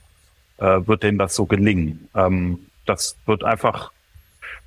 [0.58, 2.08] Äh, wird denen das so gelingen?
[2.14, 3.92] Ähm, das wird einfach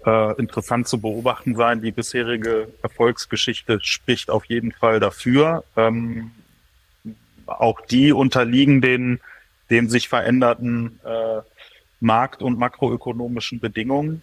[0.05, 1.81] äh, interessant zu beobachten sein.
[1.81, 5.63] Die bisherige Erfolgsgeschichte spricht auf jeden Fall dafür.
[5.77, 6.31] Ähm,
[7.45, 9.19] auch die unterliegen den,
[9.69, 11.41] den sich veränderten äh,
[11.99, 14.21] Markt- und makroökonomischen Bedingungen.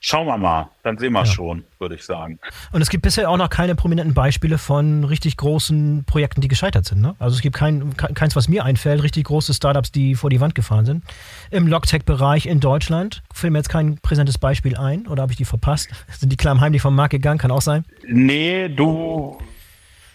[0.00, 1.26] Schauen wir mal, dann sehen wir ja.
[1.26, 2.38] schon, würde ich sagen.
[2.70, 6.84] Und es gibt bisher auch noch keine prominenten Beispiele von richtig großen Projekten, die gescheitert
[6.84, 7.00] sind.
[7.00, 7.16] Ne?
[7.18, 10.54] Also es gibt kein, keins, was mir einfällt, richtig große Startups, die vor die Wand
[10.54, 11.04] gefahren sind.
[11.50, 15.44] Im Logtech-Bereich in Deutschland fällt mir jetzt kein präsentes Beispiel ein oder habe ich die
[15.44, 15.88] verpasst?
[16.16, 17.38] Sind die klammheimlich vom Markt gegangen?
[17.38, 17.84] Kann auch sein.
[18.06, 19.36] Nee, du,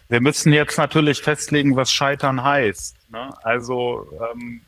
[0.07, 2.95] wir müssen jetzt natürlich festlegen, was Scheitern heißt.
[3.11, 3.29] Ne?
[3.43, 4.61] Also ähm,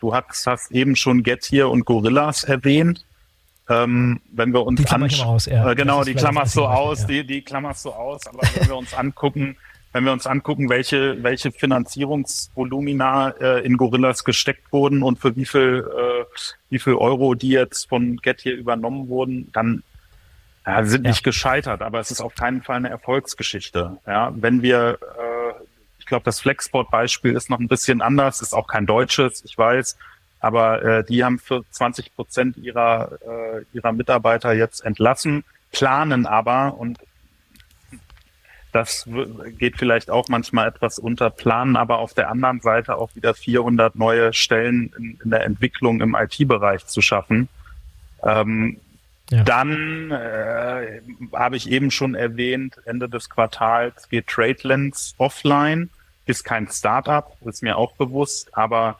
[0.00, 3.04] du hast, hast eben schon Get hier und Gorillas erwähnt
[3.68, 5.70] ähm, wenn wir uns die Klammer aus, ja.
[5.70, 7.06] äh, genau, die klammerst so aus, ja.
[7.08, 9.56] die, die klammerst so aus, aber wenn wir uns angucken,
[9.92, 15.46] wenn wir uns angucken, welche, welche Finanzierungsvolumina äh, in Gorillas gesteckt wurden und für wie
[15.46, 16.24] viel, äh,
[16.70, 19.82] wie viel Euro die jetzt von Get hier übernommen wurden, dann
[20.66, 21.10] ja, sind ja.
[21.10, 23.98] nicht gescheitert, aber es ist auf keinen Fall eine Erfolgsgeschichte.
[24.06, 25.62] Ja, wenn wir, äh,
[25.98, 29.96] ich glaube, das Flexport-Beispiel ist noch ein bisschen anders, ist auch kein deutsches, ich weiß,
[30.40, 36.78] aber äh, die haben für 20 Prozent ihrer, äh, ihrer Mitarbeiter jetzt entlassen, planen aber,
[36.78, 36.98] und
[38.72, 39.08] das
[39.58, 43.96] geht vielleicht auch manchmal etwas unter, planen aber auf der anderen Seite auch wieder 400
[43.96, 47.48] neue Stellen in, in der Entwicklung im IT-Bereich zu schaffen.
[48.22, 48.78] Ähm,
[49.30, 49.42] ja.
[49.42, 51.00] Dann äh,
[51.34, 55.90] habe ich eben schon erwähnt, Ende des Quartals geht TradeLens offline,
[56.24, 58.98] ist kein Startup, ist mir auch bewusst, aber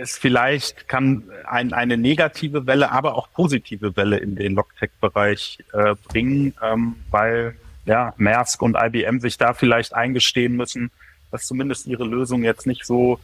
[0.00, 5.94] es vielleicht kann ein, eine negative Welle, aber auch positive Welle in den Logtech-Bereich äh,
[6.08, 10.90] bringen, ähm, weil ja Maersk und IBM sich da vielleicht eingestehen müssen,
[11.30, 13.18] dass zumindest ihre Lösung jetzt nicht so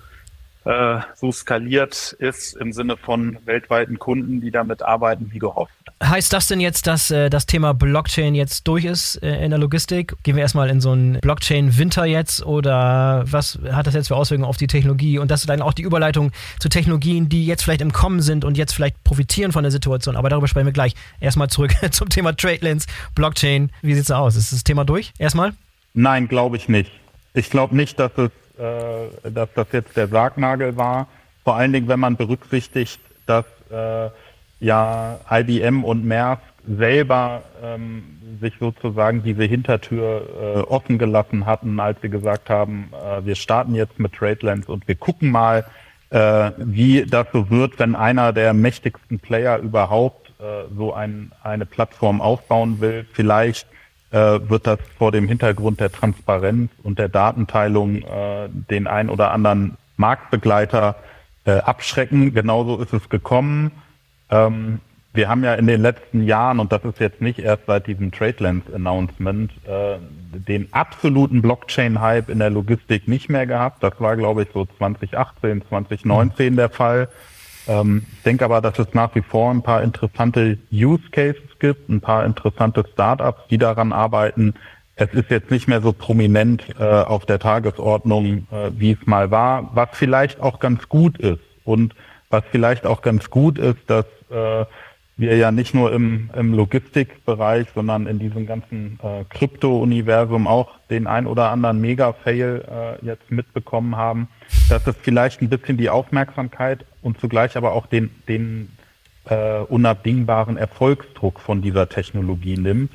[0.64, 5.73] äh, so skaliert ist im Sinne von weltweiten Kunden, die damit arbeiten, wie gehofft.
[6.03, 9.59] Heißt das denn jetzt, dass äh, das Thema Blockchain jetzt durch ist äh, in der
[9.59, 10.14] Logistik?
[10.23, 14.49] Gehen wir erstmal in so einen Blockchain-Winter jetzt oder was hat das jetzt für Auswirkungen
[14.49, 15.18] auf die Technologie?
[15.18, 18.44] Und das ist dann auch die Überleitung zu Technologien, die jetzt vielleicht im Kommen sind
[18.44, 20.16] und jetzt vielleicht profitieren von der Situation.
[20.16, 20.94] Aber darüber sprechen wir gleich.
[21.20, 23.70] Erstmal zurück zum Thema TradeLens, Blockchain.
[23.83, 24.37] Wie sieht es aus?
[24.37, 25.12] Ist das Thema durch?
[25.18, 25.53] Erstmal?
[25.94, 26.90] Nein, glaube ich nicht.
[27.35, 31.09] Ich glaube nicht, dass es äh, dass das jetzt der Sargnagel war.
[31.44, 34.11] Vor allen Dingen, wenn man berücksichtigt, dass äh,
[34.61, 38.03] ja IBM und Maersk selber ähm,
[38.40, 40.23] sich sozusagen diese Hintertür
[40.57, 44.87] äh, offen gelassen hatten, als sie gesagt haben, äh, wir starten jetzt mit TradeLens und
[44.87, 45.64] wir gucken mal,
[46.11, 51.66] äh, wie das so wird, wenn einer der mächtigsten Player überhaupt äh, so ein, eine
[51.66, 53.07] Plattform aufbauen will.
[53.12, 53.66] Vielleicht
[54.11, 59.31] äh, wird das vor dem Hintergrund der Transparenz und der Datenteilung äh, den ein oder
[59.33, 60.96] anderen Marktbegleiter
[61.44, 62.35] äh, abschrecken.
[62.35, 63.70] Genauso ist es gekommen.
[64.31, 64.81] Ähm,
[65.12, 68.12] wir haben ja in den letzten Jahren, und das ist jetzt nicht erst seit diesem
[68.12, 69.96] TradeLens-Announcement, äh,
[70.33, 73.83] den absoluten Blockchain-Hype in der Logistik nicht mehr gehabt.
[73.83, 76.57] Das war, glaube ich, so 2018, 2019 mhm.
[76.57, 77.09] der Fall.
[77.70, 81.88] Ähm, ich denke aber, dass es nach wie vor ein paar interessante Use Cases gibt,
[81.88, 84.54] ein paar interessante Startups, die daran arbeiten.
[84.96, 89.30] Es ist jetzt nicht mehr so prominent äh, auf der Tagesordnung, äh, wie es mal
[89.30, 91.40] war, was vielleicht auch ganz gut ist.
[91.64, 91.94] Und
[92.28, 94.64] was vielleicht auch ganz gut ist, dass äh,
[95.16, 101.06] wir ja nicht nur im, im Logistikbereich, sondern in diesem ganzen äh, Krypto-Universum auch den
[101.06, 102.64] ein oder anderen Mega-Fail
[103.02, 104.28] äh, jetzt mitbekommen haben,
[104.68, 108.71] dass es vielleicht ein bisschen die Aufmerksamkeit und zugleich aber auch den, den
[109.27, 112.93] äh, unabdingbaren Erfolgsdruck von dieser Technologie nimmt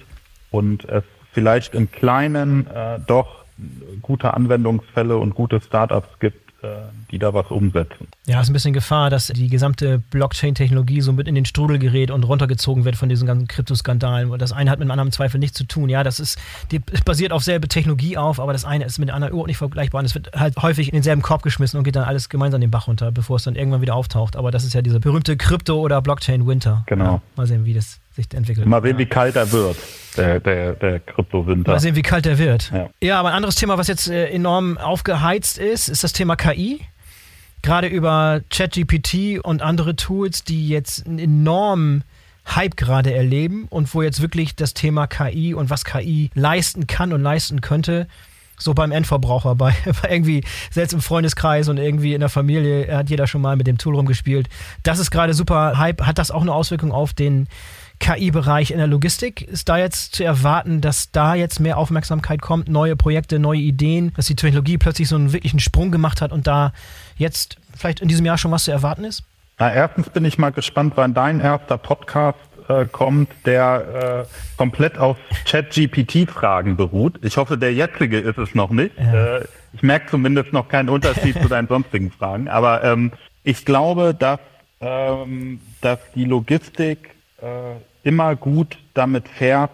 [0.51, 3.45] und es vielleicht im Kleinen äh, doch
[4.01, 6.44] gute Anwendungsfälle und gute Startups gibt,
[7.11, 8.07] die da was umsetzen.
[8.25, 12.11] Ja, ist ein bisschen Gefahr, dass die gesamte Blockchain-Technologie so mit in den Strudel gerät
[12.11, 14.37] und runtergezogen wird von diesen ganzen Kryptoskandalen.
[14.37, 15.89] Das eine hat mit dem anderen im Zweifel nichts zu tun.
[15.89, 16.39] Ja, das ist,
[16.71, 19.57] die basiert auf selbe Technologie auf, aber das eine ist mit dem anderen überhaupt nicht
[19.57, 19.99] vergleichbar.
[19.99, 22.71] Und es wird halt häufig in denselben Korb geschmissen und geht dann alles gemeinsam den
[22.71, 24.35] Bach runter, bevor es dann irgendwann wieder auftaucht.
[24.35, 26.83] Aber das ist ja dieser berühmte Krypto- oder Blockchain-Winter.
[26.87, 27.05] Genau.
[27.05, 28.65] Ja, mal sehen, wie das sich entwickelt.
[28.65, 28.97] Mal sehen, ja.
[28.99, 29.77] wie kalt er wird,
[30.17, 31.71] der, der, der Kryptowinter.
[31.71, 32.71] Mal sehen, wie kalt er wird.
[32.71, 32.89] Ja.
[33.01, 36.81] ja, aber ein anderes Thema, was jetzt äh, enorm aufgeheizt ist, ist das Thema KI.
[37.61, 42.03] Gerade über ChatGPT und andere Tools, die jetzt einen enormen
[42.47, 47.11] Hype gerade erleben und wo jetzt wirklich das Thema KI und was KI leisten kann
[47.11, 48.07] und leisten könnte,
[48.57, 53.09] so beim Endverbraucher, bei, bei, irgendwie selbst im Freundeskreis und irgendwie in der Familie hat
[53.09, 54.47] jeder schon mal mit dem Tool rumgespielt.
[54.83, 56.03] Das ist gerade super Hype.
[56.03, 57.47] Hat das auch eine Auswirkung auf den
[57.99, 59.41] KI-Bereich in der Logistik?
[59.41, 64.13] Ist da jetzt zu erwarten, dass da jetzt mehr Aufmerksamkeit kommt, neue Projekte, neue Ideen,
[64.15, 66.73] dass die Technologie plötzlich so einen wirklichen Sprung gemacht hat und da
[67.17, 69.23] jetzt vielleicht in diesem Jahr schon was zu erwarten ist?
[69.57, 74.97] Na, erstens bin ich mal gespannt, wann dein erster Podcast äh, kommt, der äh, komplett
[74.97, 77.19] auf Chat-GPT-Fragen beruht.
[77.21, 78.97] Ich hoffe, der jetzige ist es noch nicht.
[78.97, 79.37] Ja.
[79.37, 82.47] Äh, ich merke zumindest noch keinen Unterschied zu deinen sonstigen Fragen.
[82.47, 83.11] Aber ähm,
[83.43, 84.39] ich glaube, dass,
[84.81, 87.14] ähm, dass die Logistik
[88.03, 89.71] immer gut damit fährt,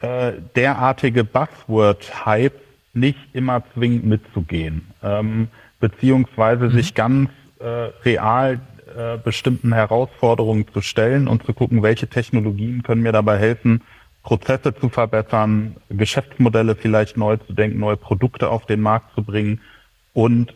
[0.00, 2.60] äh, derartige Buzzword-Hype
[2.94, 6.72] nicht immer zwingend mitzugehen, ähm, beziehungsweise mhm.
[6.72, 7.66] sich ganz äh,
[8.04, 8.60] real
[8.96, 13.82] äh, bestimmten Herausforderungen zu stellen und zu gucken, welche Technologien können mir dabei helfen,
[14.22, 19.60] Prozesse zu verbessern, Geschäftsmodelle vielleicht neu zu denken, neue Produkte auf den Markt zu bringen.
[20.12, 20.54] Und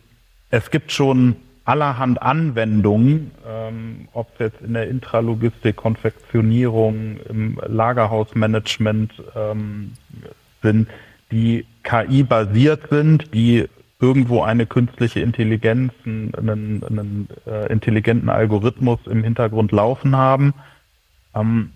[0.51, 9.13] es gibt schon allerhand Anwendungen, ähm, ob es jetzt in der Intralogistik, Konfektionierung, im Lagerhausmanagement
[9.35, 9.93] ähm,
[10.63, 10.89] sind,
[11.31, 13.67] die KI-basiert sind, die
[14.01, 20.53] irgendwo eine künstliche Intelligenz, einen, einen, äh, intelligenten Algorithmus im Hintergrund laufen haben.
[21.35, 21.71] Ähm,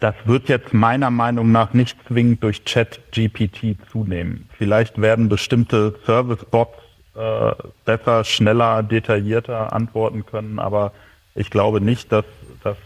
[0.00, 4.48] das wird jetzt meiner Meinung nach nicht zwingend durch Chat-GPT zunehmen.
[4.56, 6.87] Vielleicht werden bestimmte Service-Bots
[7.18, 7.52] äh,
[7.84, 10.92] besser, schneller, detaillierter antworten können, aber
[11.34, 12.24] ich glaube nicht, dass,
[12.62, 12.76] dass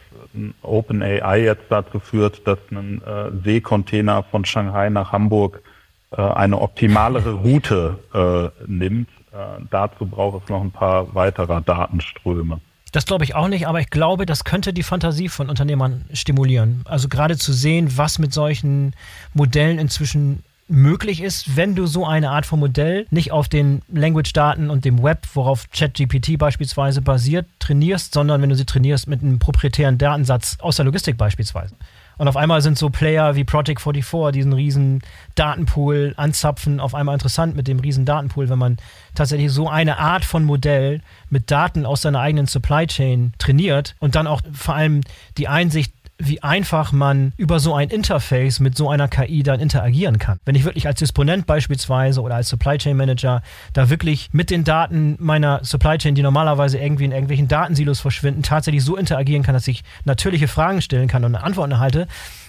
[0.62, 5.62] OpenAI jetzt dazu führt, dass ein äh, Seekontainer von Shanghai nach Hamburg
[6.10, 9.08] äh, eine optimalere Route äh, nimmt.
[9.32, 12.60] Äh, dazu braucht es noch ein paar weiterer Datenströme.
[12.92, 16.82] Das glaube ich auch nicht, aber ich glaube, das könnte die Fantasie von Unternehmern stimulieren.
[16.84, 18.94] Also gerade zu sehen, was mit solchen
[19.32, 24.70] Modellen inzwischen möglich ist, wenn du so eine Art von Modell nicht auf den Language-Daten
[24.70, 29.38] und dem Web, worauf ChatGPT beispielsweise basiert, trainierst, sondern wenn du sie trainierst mit einem
[29.38, 31.74] proprietären Datensatz aus der Logistik beispielsweise.
[32.18, 35.02] Und auf einmal sind so Player wie Project 44, diesen riesen
[35.34, 38.76] Datenpool anzapfen, auf einmal interessant mit dem riesen Datenpool, wenn man
[39.14, 44.14] tatsächlich so eine Art von Modell mit Daten aus seiner eigenen Supply Chain trainiert und
[44.14, 45.00] dann auch vor allem
[45.38, 45.92] die Einsicht
[46.24, 50.38] wie einfach man über so ein Interface mit so einer KI dann interagieren kann.
[50.44, 54.64] Wenn ich wirklich als Disponent beispielsweise oder als Supply Chain Manager da wirklich mit den
[54.64, 59.54] Daten meiner Supply Chain, die normalerweise irgendwie in irgendwelchen Datensilos verschwinden, tatsächlich so interagieren kann,
[59.54, 62.06] dass ich natürliche Fragen stellen kann und Antworten erhalte,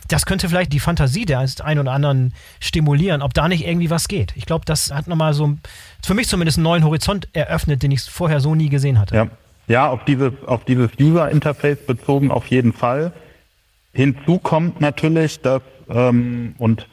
[0.07, 4.07] das könnte vielleicht die Fantasie der einen oder anderen stimulieren, ob da nicht irgendwie was
[4.07, 4.33] geht.
[4.35, 5.55] Ich glaube, das hat nochmal so
[6.03, 9.15] für mich zumindest einen neuen Horizont eröffnet, den ich vorher so nie gesehen hatte.
[9.15, 9.27] Ja,
[9.67, 13.13] ja auf, dieses, auf dieses User-Interface bezogen auf jeden Fall.
[13.93, 16.87] Hinzu kommt natürlich, dass, ähm, und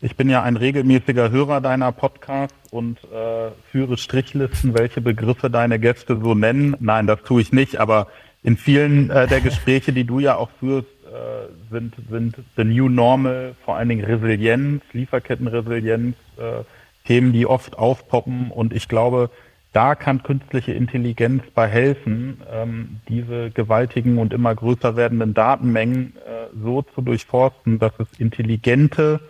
[0.00, 5.80] ich bin ja ein regelmäßiger Hörer deiner Podcasts und äh, führe Strichlisten, welche Begriffe deine
[5.80, 6.76] Gäste so nennen.
[6.78, 8.06] Nein, das tue ich nicht, aber
[8.44, 12.88] in vielen äh, der Gespräche, die du ja auch führst, äh, sind, sind the new
[12.88, 16.62] normal, vor allen Dingen Resilienz, Lieferkettenresilienz, äh,
[17.06, 18.52] Themen, die oft aufpoppen.
[18.52, 19.30] Und ich glaube,
[19.76, 26.46] da kann künstliche Intelligenz bei helfen, ähm, diese gewaltigen und immer größer werdenden Datenmengen äh,
[26.58, 29.20] so zu durchforsten, dass es intelligente,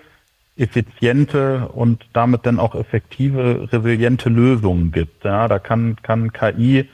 [0.56, 5.24] effiziente und damit dann auch effektive, resiliente Lösungen gibt.
[5.24, 6.88] Ja, da kann, kann KI,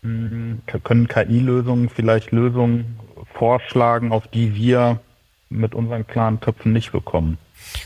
[0.00, 2.98] mh, können KI-Lösungen vielleicht Lösungen
[3.34, 5.00] vorschlagen, auf die wir
[5.50, 7.36] mit unseren klaren Köpfen nicht bekommen.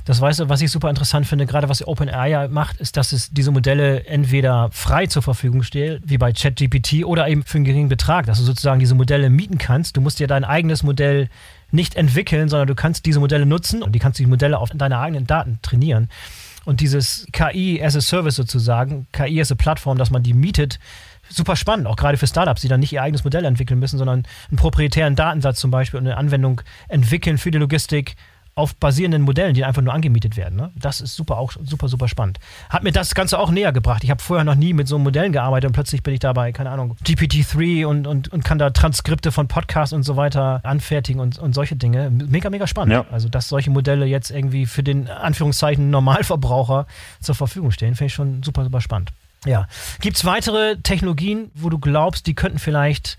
[0.04, 3.30] Das weißt du, was ich super interessant finde, gerade was OpenAI macht, ist, dass es
[3.30, 7.88] diese Modelle entweder frei zur Verfügung stellt, wie bei ChatGPT, oder eben für einen geringen
[7.88, 9.96] Betrag, dass du sozusagen diese Modelle mieten kannst.
[9.96, 11.28] Du musst dir dein eigenes Modell
[11.70, 14.98] nicht entwickeln, sondern du kannst diese Modelle nutzen und die kannst die Modelle auf deine
[14.98, 16.08] eigenen Daten trainieren.
[16.64, 20.78] Und dieses KI as a Service sozusagen, KI as a Plattform, dass man die mietet,
[21.28, 24.24] super spannend, auch gerade für Startups, die dann nicht ihr eigenes Modell entwickeln müssen, sondern
[24.50, 28.16] einen proprietären Datensatz zum Beispiel und eine Anwendung entwickeln für die Logistik
[28.58, 30.56] auf basierenden Modellen, die einfach nur angemietet werden.
[30.56, 30.72] Ne?
[30.74, 32.40] Das ist super, auch super, super spannend.
[32.68, 34.02] Hat mir das Ganze auch näher gebracht.
[34.02, 36.70] Ich habe vorher noch nie mit so Modellen gearbeitet und plötzlich bin ich dabei, keine
[36.70, 41.38] Ahnung, GPT-3 und, und, und kann da Transkripte von Podcasts und so weiter anfertigen und,
[41.38, 42.10] und solche Dinge.
[42.10, 42.94] Mega, mega spannend.
[42.94, 43.06] Ja.
[43.12, 46.88] Also, dass solche Modelle jetzt irgendwie für den Anführungszeichen Normalverbraucher
[47.20, 49.12] zur Verfügung stehen, finde ich schon super, super spannend.
[49.46, 49.68] Ja.
[50.00, 53.18] Gibt es weitere Technologien, wo du glaubst, die könnten vielleicht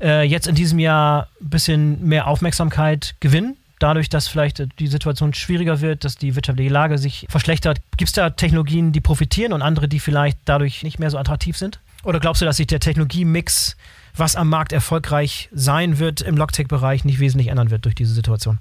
[0.00, 3.56] äh, jetzt in diesem Jahr ein bisschen mehr Aufmerksamkeit gewinnen?
[3.82, 7.80] Dadurch, dass vielleicht die Situation schwieriger wird, dass die wirtschaftliche Lage sich verschlechtert.
[7.96, 11.56] Gibt es da Technologien, die profitieren und andere, die vielleicht dadurch nicht mehr so attraktiv
[11.56, 11.80] sind?
[12.04, 13.76] Oder glaubst du, dass sich der Technologiemix,
[14.16, 18.60] was am Markt erfolgreich sein wird, im Logtech-Bereich nicht wesentlich ändern wird durch diese Situation?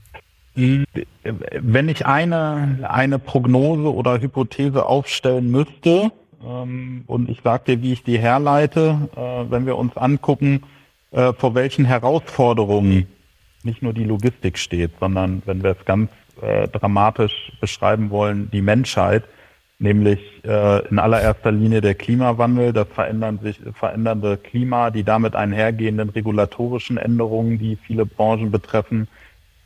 [0.56, 6.12] Wenn ich eine, eine Prognose oder Hypothese aufstellen müsste,
[6.44, 10.64] ähm, und ich sage dir, wie ich die herleite, äh, wenn wir uns angucken,
[11.12, 13.06] äh, vor welchen Herausforderungen
[13.66, 16.10] nicht nur die Logistik steht, sondern wenn wir es ganz
[16.42, 19.24] äh, dramatisch beschreiben wollen, die Menschheit,
[19.80, 26.10] nämlich äh, in allererster Linie der Klimawandel, das verändern sich, verändernde Klima, die damit einhergehenden
[26.10, 29.08] regulatorischen Änderungen, die viele Branchen betreffen,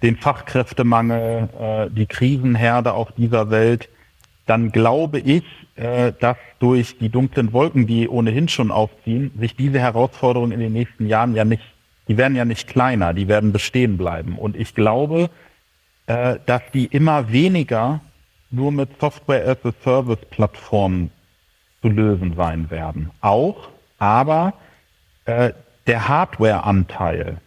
[0.02, 3.90] den Fachkräftemangel, äh, die Krisenherde auf dieser Welt,
[4.46, 5.44] dann glaube ich,
[5.76, 10.74] äh, dass durch die dunklen Wolken, die ohnehin schon aufziehen, sich diese Herausforderungen in den
[10.74, 11.64] nächsten Jahren ja nicht,
[12.08, 14.38] die werden ja nicht kleiner, die werden bestehen bleiben.
[14.38, 15.30] Und ich glaube,
[16.08, 18.02] äh, dass die immer weniger
[18.52, 21.12] nur mit Software as a Service Plattformen
[21.82, 23.12] zu lösen sein werden.
[23.22, 24.54] Auch, aber
[25.26, 25.52] äh,
[25.88, 27.38] der Hardware-Anteil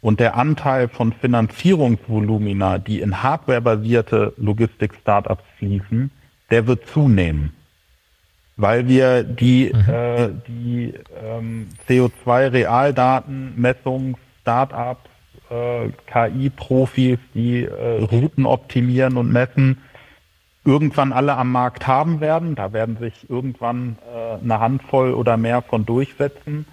[0.00, 6.10] und der Anteil von Finanzierungsvolumina, die in hardwarebasierte Logistik-Startups fließen,
[6.50, 7.54] der wird zunehmen,
[8.56, 9.92] weil wir die, mhm.
[9.92, 13.54] äh, die ähm, CO2-Realdaten,
[14.42, 15.08] Startups,
[15.50, 19.78] äh, KI-Profis, die äh, Routen optimieren und messen,
[20.64, 22.54] irgendwann alle am Markt haben werden.
[22.54, 26.66] Da werden sich irgendwann äh, eine Handvoll oder mehr von durchsetzen.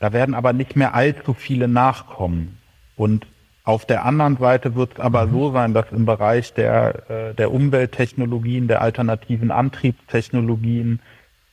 [0.00, 2.58] Da werden aber nicht mehr allzu viele nachkommen.
[2.96, 3.26] Und
[3.70, 5.32] auf der anderen Seite wird es aber mhm.
[5.32, 11.00] so sein, dass im Bereich der, äh, der Umwelttechnologien, der alternativen Antriebstechnologien,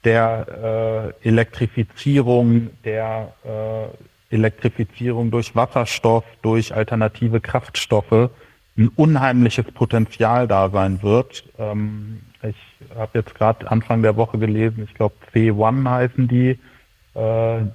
[0.03, 8.30] der äh, Elektrifizierung, der äh, Elektrifizierung durch Wasserstoff, durch alternative Kraftstoffe
[8.78, 11.43] ein unheimliches Potenzial da sein wird.
[11.59, 12.55] Ähm, ich
[12.95, 16.59] habe jetzt gerade Anfang der Woche gelesen, ich glaube C1 heißen die,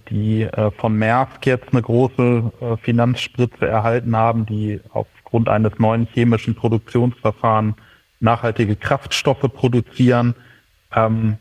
[0.08, 6.06] die äh, von Maersk jetzt eine große äh, Finanzspritze erhalten haben, die aufgrund eines neuen
[6.06, 7.74] chemischen Produktionsverfahrens
[8.20, 10.34] nachhaltige Kraftstoffe produzieren.
[10.94, 11.38] Ähm,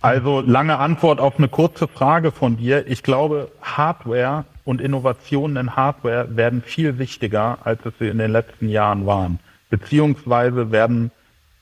[0.00, 2.86] also lange Antwort auf eine kurze Frage von dir.
[2.88, 8.32] Ich glaube, Hardware und Innovationen in Hardware werden viel wichtiger, als es sie in den
[8.32, 11.10] letzten Jahren waren, beziehungsweise werden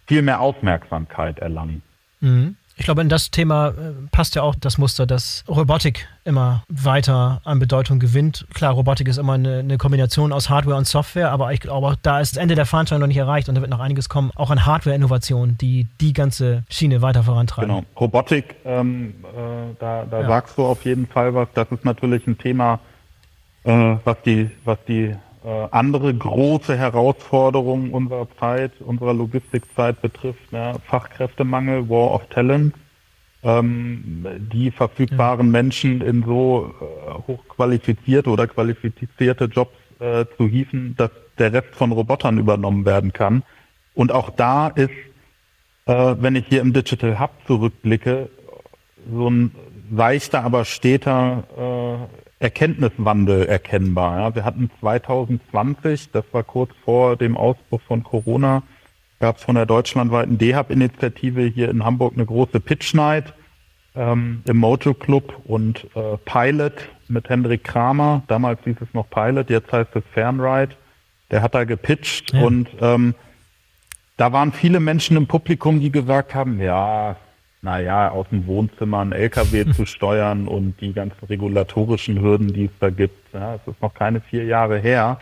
[0.06, 1.82] viel mehr Aufmerksamkeit erlangen.
[2.20, 2.56] Mhm.
[2.78, 3.72] Ich glaube, in das Thema äh,
[4.12, 8.46] passt ja auch das Muster, dass Robotik immer weiter an Bedeutung gewinnt.
[8.54, 12.20] Klar, Robotik ist immer eine, eine Kombination aus Hardware und Software, aber ich glaube, da
[12.20, 14.50] ist das Ende der Fahnenstange noch nicht erreicht und da wird noch einiges kommen, auch
[14.50, 17.68] an Hardware-Innovationen, die die ganze Schiene weiter vorantreiben.
[17.68, 20.28] Genau, Robotik, ähm, äh, da, da ja.
[20.28, 21.48] sagst du auf jeden Fall was.
[21.54, 22.78] Das ist natürlich ein Thema,
[23.64, 25.16] äh, was die, was die
[25.70, 30.74] andere große Herausforderungen unserer Zeit, unserer Logistikzeit betrifft, ne?
[30.86, 32.74] Fachkräftemangel, War of Talent,
[33.42, 35.52] ähm, die verfügbaren ja.
[35.52, 41.92] Menschen in so äh, hochqualifizierte oder qualifizierte Jobs äh, zu hieven, dass der Rest von
[41.92, 43.42] Robotern übernommen werden kann.
[43.94, 44.90] Und auch da ist,
[45.86, 48.28] äh, wenn ich hier im Digital Hub zurückblicke,
[49.10, 49.54] so ein
[49.90, 54.20] leichter, aber steter äh, Erkenntniswandel erkennbar.
[54.20, 54.34] Ja.
[54.34, 58.62] Wir hatten 2020, das war kurz vor dem Ausbruch von Corona,
[59.18, 63.34] gab es von der deutschlandweiten DHub-Initiative hier in Hamburg eine große Pitch Night
[63.96, 68.22] ähm, im Mojo Club und äh, Pilot mit Hendrik Kramer.
[68.28, 70.76] Damals hieß es noch Pilot, jetzt heißt es Fernride.
[71.30, 72.42] Der hat da gepitcht ja.
[72.42, 73.14] und ähm,
[74.16, 77.16] da waren viele Menschen im Publikum, die gesagt haben, ja,
[77.62, 82.78] naja, aus dem Wohnzimmer ein LKW zu steuern und die ganzen regulatorischen Hürden, die es
[82.80, 83.32] da gibt.
[83.32, 85.18] Ja, es ist noch keine vier Jahre her.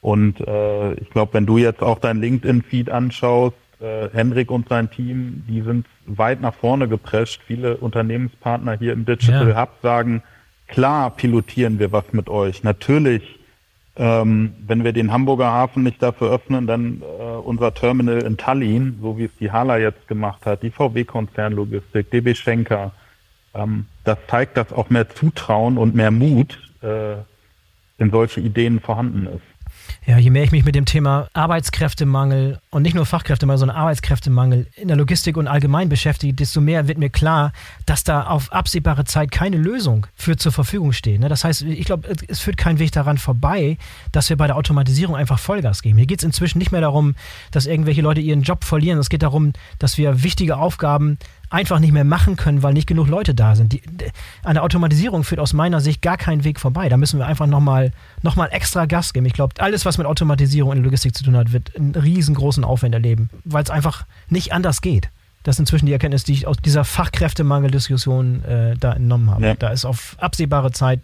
[0.00, 4.90] Und äh, ich glaube, wenn du jetzt auch dein LinkedIn-Feed anschaust, äh, Henrik und sein
[4.90, 7.40] Team, die sind weit nach vorne geprescht.
[7.46, 9.60] Viele Unternehmenspartner hier im Digital ja.
[9.60, 10.22] Hub sagen,
[10.68, 12.62] klar pilotieren wir was mit euch.
[12.62, 13.38] Natürlich
[13.96, 18.98] ähm, wenn wir den Hamburger Hafen nicht dafür öffnen, dann äh, unser Terminal in Tallinn,
[19.00, 22.92] so wie es die Hala jetzt gemacht hat, die VW-Konzernlogistik, DB Schenker,
[23.54, 27.14] ähm, das zeigt, dass auch mehr Zutrauen und mehr Mut äh,
[27.98, 29.53] in solche Ideen vorhanden ist.
[30.06, 34.66] Ja, je mehr ich mich mit dem Thema Arbeitskräftemangel und nicht nur Fachkräftemangel, sondern Arbeitskräftemangel
[34.76, 37.52] in der Logistik und allgemein beschäftige, desto mehr wird mir klar,
[37.86, 41.20] dass da auf absehbare Zeit keine Lösung für zur Verfügung steht.
[41.20, 41.30] Ne?
[41.30, 43.78] Das heißt, ich glaube, es führt kein Weg daran vorbei,
[44.12, 45.96] dass wir bei der Automatisierung einfach Vollgas geben.
[45.96, 47.14] Hier geht es inzwischen nicht mehr darum,
[47.50, 48.98] dass irgendwelche Leute ihren Job verlieren.
[48.98, 51.16] Es geht darum, dass wir wichtige Aufgaben
[51.50, 53.72] einfach nicht mehr machen können, weil nicht genug Leute da sind.
[53.72, 53.82] Die,
[54.42, 56.88] an der Automatisierung führt aus meiner Sicht gar keinen Weg vorbei.
[56.88, 57.92] Da müssen wir einfach nochmal
[58.22, 59.26] noch mal extra Gas geben.
[59.26, 62.64] Ich glaube, alles, was mit Automatisierung in der Logistik zu tun hat, wird einen riesengroßen
[62.64, 65.10] Aufwand erleben, weil es einfach nicht anders geht.
[65.44, 69.44] Das ist inzwischen die Erkenntnis, die ich aus dieser Fachkräftemangeldiskussion äh, da entnommen habe.
[69.44, 69.54] Ja.
[69.54, 71.00] Da ist auf absehbare Zeit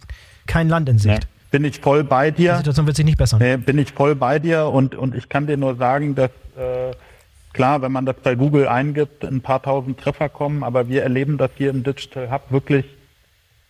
[0.47, 1.25] kein Land in Sicht.
[1.25, 1.29] Ja.
[1.51, 2.53] Bin ich voll bei dir.
[2.53, 3.41] Die Situation wird sich nicht bessern.
[3.41, 6.93] Nee, bin ich voll bei dir und, und ich kann dir nur sagen, dass äh,
[7.53, 11.37] Klar, wenn man das bei Google eingibt, ein paar tausend Treffer kommen, aber wir erleben
[11.37, 12.85] das hier im Digital Hub wirklich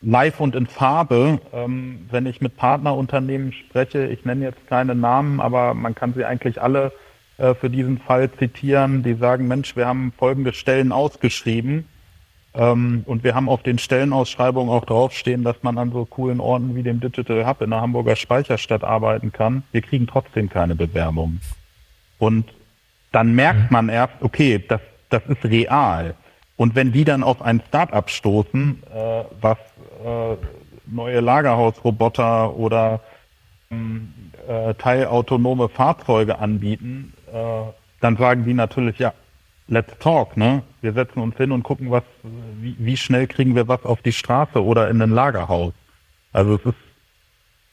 [0.03, 1.41] live und in Farbe.
[1.53, 6.25] Ähm, wenn ich mit Partnerunternehmen spreche, ich nenne jetzt keine Namen, aber man kann sie
[6.25, 6.93] eigentlich alle
[7.39, 11.87] äh, für diesen Fall zitieren, die sagen, Mensch, wir haben folgende Stellen ausgeschrieben.
[12.53, 16.75] Ähm, und wir haben auf den Stellenausschreibungen auch draufstehen, dass man an so coolen Orten
[16.75, 19.63] wie dem Digital Hub in der Hamburger Speicherstadt arbeiten kann.
[19.73, 21.41] Wir kriegen trotzdem keine Bewerbung.
[22.19, 22.47] Und
[23.13, 23.69] dann merkt mhm.
[23.71, 26.15] man erst, okay, das, das ist real.
[26.57, 29.59] Und wenn die dann auf ein Startup stoßen, äh, was
[30.05, 30.37] äh,
[30.87, 33.01] neue Lagerhausroboter oder
[33.71, 37.63] äh, teilautonome Fahrzeuge anbieten, äh,
[38.01, 39.13] dann sagen die natürlich, ja,
[39.69, 40.63] let's talk, ne?
[40.81, 42.03] Wir setzen uns hin und gucken, was,
[42.61, 45.73] wie, wie schnell kriegen wir was auf die Straße oder in ein Lagerhaus.
[46.33, 46.75] Also es ist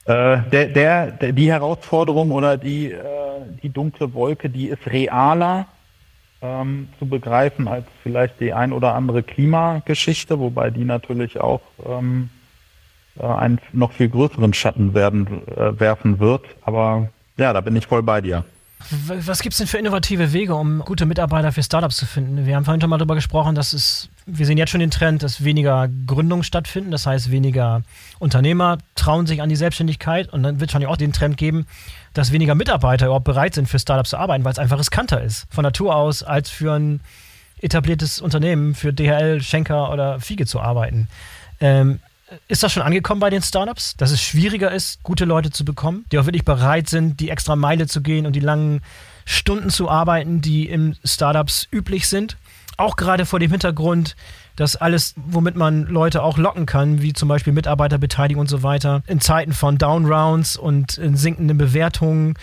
[0.07, 3.27] äh, der, der, die Herausforderung oder die äh,
[3.63, 5.67] die dunkle Wolke, die ist realer
[6.41, 12.29] ähm, zu begreifen als vielleicht die ein oder andere Klimageschichte, wobei die natürlich auch ähm,
[13.19, 16.45] äh, einen noch viel größeren Schatten werden, äh, werfen wird.
[16.61, 18.43] Aber ja, da bin ich voll bei dir.
[18.89, 22.45] Was gibt es denn für innovative Wege, um gute Mitarbeiter für Startups zu finden?
[22.45, 25.23] Wir haben vorhin schon mal darüber gesprochen, dass es, wir sehen jetzt schon den Trend,
[25.23, 26.91] dass weniger Gründungen stattfinden.
[26.91, 27.81] Das heißt, weniger
[28.19, 31.65] Unternehmer trauen sich an die Selbstständigkeit und dann wird es wahrscheinlich auch den Trend geben,
[32.13, 35.47] dass weniger Mitarbeiter überhaupt bereit sind, für Startups zu arbeiten, weil es einfach riskanter ist,
[35.49, 37.01] von Natur aus, als für ein
[37.59, 41.07] etabliertes Unternehmen, für DHL, Schenker oder Fiege zu arbeiten.
[41.59, 41.99] Ähm,
[42.47, 46.05] ist das schon angekommen bei den Startups, dass es schwieriger ist, gute Leute zu bekommen,
[46.11, 48.81] die auch wirklich bereit sind, die extra Meile zu gehen und die langen
[49.25, 52.37] Stunden zu arbeiten, die in Startups üblich sind?
[52.77, 54.15] Auch gerade vor dem Hintergrund,
[54.55, 59.03] dass alles, womit man Leute auch locken kann, wie zum Beispiel Mitarbeiterbeteiligung und so weiter,
[59.07, 62.35] in Zeiten von Downrounds und in sinkenden Bewertungen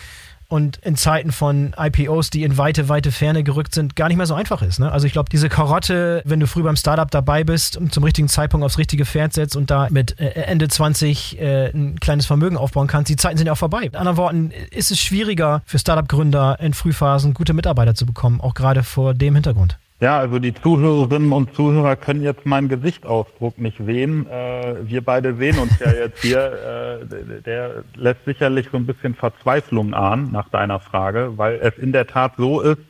[0.49, 4.27] und in Zeiten von IPOs, die in weite, weite Ferne gerückt sind, gar nicht mehr
[4.27, 4.79] so einfach ist.
[4.79, 4.91] Ne?
[4.91, 8.29] Also ich glaube, diese Karotte, wenn du früh beim Startup dabei bist und zum richtigen
[8.29, 12.57] Zeitpunkt aufs richtige Pferd setzt und da mit äh, Ende 20 äh, ein kleines Vermögen
[12.57, 13.83] aufbauen kannst, die Zeiten sind ja auch vorbei.
[13.83, 18.55] Mit anderen Worten, ist es schwieriger für Startup-Gründer in Frühphasen gute Mitarbeiter zu bekommen, auch
[18.55, 19.79] gerade vor dem Hintergrund.
[20.01, 24.27] Ja, also die Zuhörerinnen und Zuhörer können jetzt meinen Gesichtsausdruck nicht sehen.
[24.29, 27.01] Äh, wir beide sehen uns ja jetzt hier.
[27.01, 31.93] Äh, der lässt sicherlich so ein bisschen Verzweiflung ahnen nach deiner Frage, weil es in
[31.93, 32.81] der Tat so ist,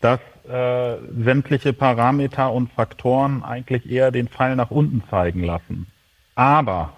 [0.00, 5.86] dass äh, sämtliche Parameter und Faktoren eigentlich eher den Pfeil nach unten zeigen lassen.
[6.36, 6.92] Aber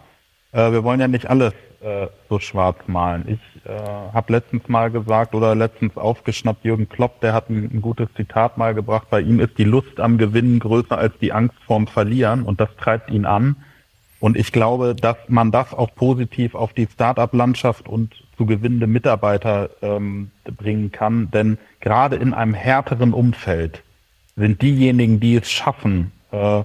[0.53, 3.25] äh, wir wollen ja nicht alles äh, so schwarz malen.
[3.29, 7.83] Ich äh, habe letztens mal gesagt oder letztens aufgeschnappt, Jürgen Klopp, der hat ein, ein,
[7.83, 11.57] gutes Zitat mal gebracht, bei ihm ist die Lust am Gewinnen größer als die Angst
[11.67, 13.57] vorm Verlieren und das treibt ihn an.
[14.19, 19.71] Und ich glaube, dass man das auch positiv auf die Start-up-Landschaft und zu gewinnende Mitarbeiter
[19.83, 21.31] ähm, bringen kann.
[21.31, 23.83] Denn gerade in einem härteren Umfeld
[24.37, 26.63] sind diejenigen, die es schaffen, äh,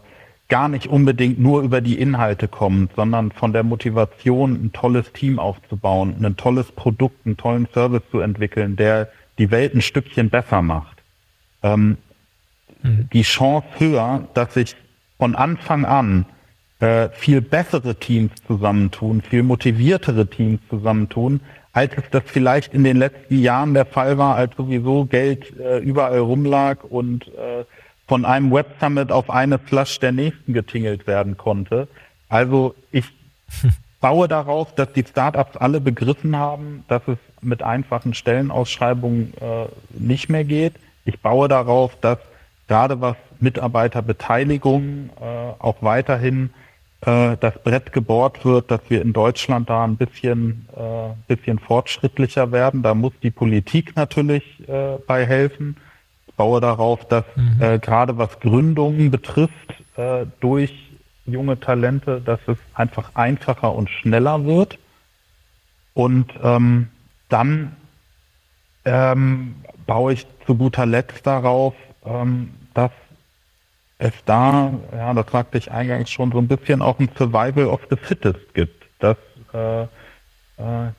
[0.51, 5.39] gar nicht unbedingt nur über die Inhalte kommt, sondern von der Motivation, ein tolles Team
[5.39, 10.61] aufzubauen, ein tolles Produkt, einen tollen Service zu entwickeln, der die Welt ein Stückchen besser
[10.61, 10.97] macht.
[11.63, 11.95] Ähm,
[12.83, 13.07] mhm.
[13.13, 14.75] Die Chance höher, dass sich
[15.17, 16.25] von Anfang an
[16.81, 21.39] äh, viel bessere Teams zusammentun, viel motiviertere Teams zusammentun,
[21.71, 25.77] als es das vielleicht in den letzten Jahren der Fall war, als sowieso Geld äh,
[25.77, 27.63] überall rumlag und äh,
[28.11, 31.87] von einem Web Summit auf eine Flash der nächsten getingelt werden konnte.
[32.27, 33.05] Also ich
[34.01, 40.27] baue darauf, dass die Startups alle begriffen haben, dass es mit einfachen Stellenausschreibungen äh, nicht
[40.27, 40.73] mehr geht.
[41.05, 42.17] Ich baue darauf, dass
[42.67, 45.23] gerade was Mitarbeiterbeteiligung äh,
[45.59, 46.49] auch weiterhin
[47.05, 52.51] äh, das Brett gebohrt wird, dass wir in Deutschland da ein bisschen, äh, bisschen fortschrittlicher
[52.51, 52.83] werden.
[52.83, 55.77] Da muss die Politik natürlich äh, bei helfen
[56.41, 57.61] baue darauf, dass mhm.
[57.61, 60.73] äh, gerade was Gründungen betrifft, äh, durch
[61.27, 64.79] junge Talente, dass es einfach einfacher und schneller wird.
[65.93, 66.87] Und ähm,
[67.29, 67.75] dann
[68.85, 69.53] ähm,
[69.85, 72.91] baue ich zu guter Letzt darauf, ähm, dass
[73.99, 77.81] es da, ja, das sagte ich eingangs schon, so ein bisschen auch ein Survival of
[77.91, 79.17] the Fittest gibt, dass
[79.53, 79.85] äh,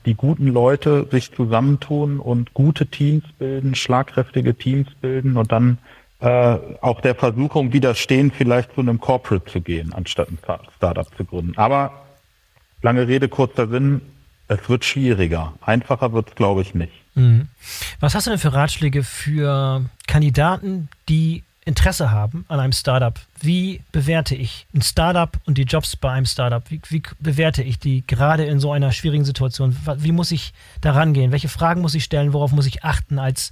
[0.05, 5.77] die guten Leute sich zusammentun und gute Teams bilden, schlagkräftige Teams bilden und dann
[6.19, 10.39] äh, auch der Versuchung widerstehen, vielleicht zu einem Corporate zu gehen, anstatt ein
[10.77, 11.57] Startup zu gründen.
[11.57, 12.05] Aber
[12.81, 14.01] lange Rede, kurzer Sinn,
[14.47, 15.53] es wird schwieriger.
[15.61, 16.93] Einfacher wird es, glaube ich, nicht.
[17.15, 17.47] Mhm.
[17.99, 23.19] Was hast du denn für Ratschläge für Kandidaten, die Interesse haben an einem Startup?
[23.39, 26.63] Wie bewerte ich ein Startup und die Jobs bei einem Startup?
[26.69, 29.77] Wie, wie bewerte ich die gerade in so einer schwierigen Situation?
[29.97, 31.31] Wie muss ich da rangehen?
[31.31, 32.33] Welche Fragen muss ich stellen?
[32.33, 33.51] Worauf muss ich achten als,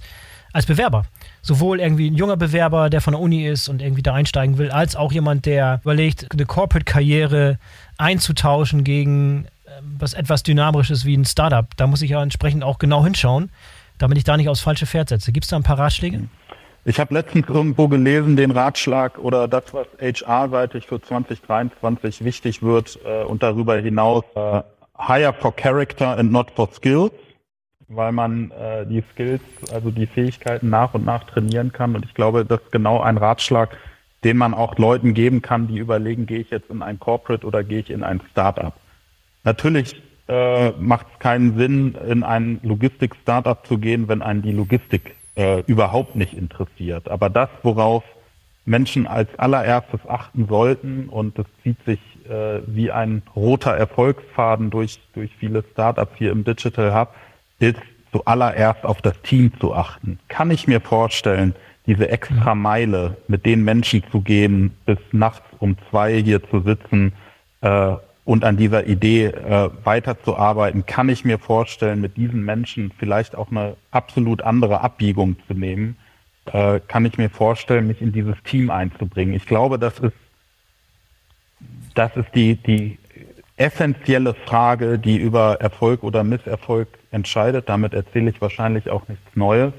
[0.52, 1.06] als Bewerber?
[1.40, 4.70] Sowohl irgendwie ein junger Bewerber, der von der Uni ist und irgendwie da einsteigen will,
[4.70, 7.58] als auch jemand, der überlegt, eine Corporate-Karriere
[7.96, 11.66] einzutauschen gegen ähm, was etwas Dynamisches wie ein Startup.
[11.76, 13.50] Da muss ich ja entsprechend auch genau hinschauen,
[13.98, 15.32] damit ich da nicht aufs falsche Pferd setze.
[15.32, 16.28] Gibt es da ein paar Ratschläge?
[16.84, 22.98] Ich habe letztens irgendwo gelesen, den Ratschlag oder das, was HR-seitig für 2023 wichtig wird
[23.04, 24.62] äh, und darüber hinaus äh,
[24.98, 27.12] hire for character and not for skills,
[27.86, 31.94] weil man äh, die Skills, also die Fähigkeiten nach und nach trainieren kann.
[31.94, 33.76] Und ich glaube, das ist genau ein Ratschlag,
[34.24, 37.62] den man auch Leuten geben kann, die überlegen, gehe ich jetzt in ein Corporate oder
[37.62, 38.74] gehe ich in ein Startup.
[39.44, 45.14] Natürlich äh, macht es keinen Sinn, in ein Logistik-Startup zu gehen, wenn einen die Logistik
[45.36, 47.08] äh, überhaupt nicht interessiert.
[47.08, 48.04] Aber das, worauf
[48.64, 55.00] Menschen als allererstes achten sollten, und das zieht sich äh, wie ein roter Erfolgsfaden durch,
[55.14, 57.14] durch viele Startups hier im Digital Hub,
[57.58, 57.80] ist
[58.12, 60.18] zuallererst auf das Team zu achten.
[60.28, 61.54] Kann ich mir vorstellen,
[61.86, 67.12] diese extra Meile mit den Menschen zu gehen, bis nachts um zwei hier zu sitzen
[67.62, 67.94] äh,
[68.24, 73.50] und an dieser Idee äh, weiterzuarbeiten, kann ich mir vorstellen, mit diesen Menschen vielleicht auch
[73.50, 75.96] eine absolut andere Abbiegung zu nehmen,
[76.46, 79.34] äh, kann ich mir vorstellen, mich in dieses Team einzubringen.
[79.34, 80.14] Ich glaube, das ist,
[81.94, 82.98] das ist die, die
[83.56, 87.68] essentielle Frage, die über Erfolg oder Misserfolg entscheidet.
[87.68, 89.72] Damit erzähle ich wahrscheinlich auch nichts Neues.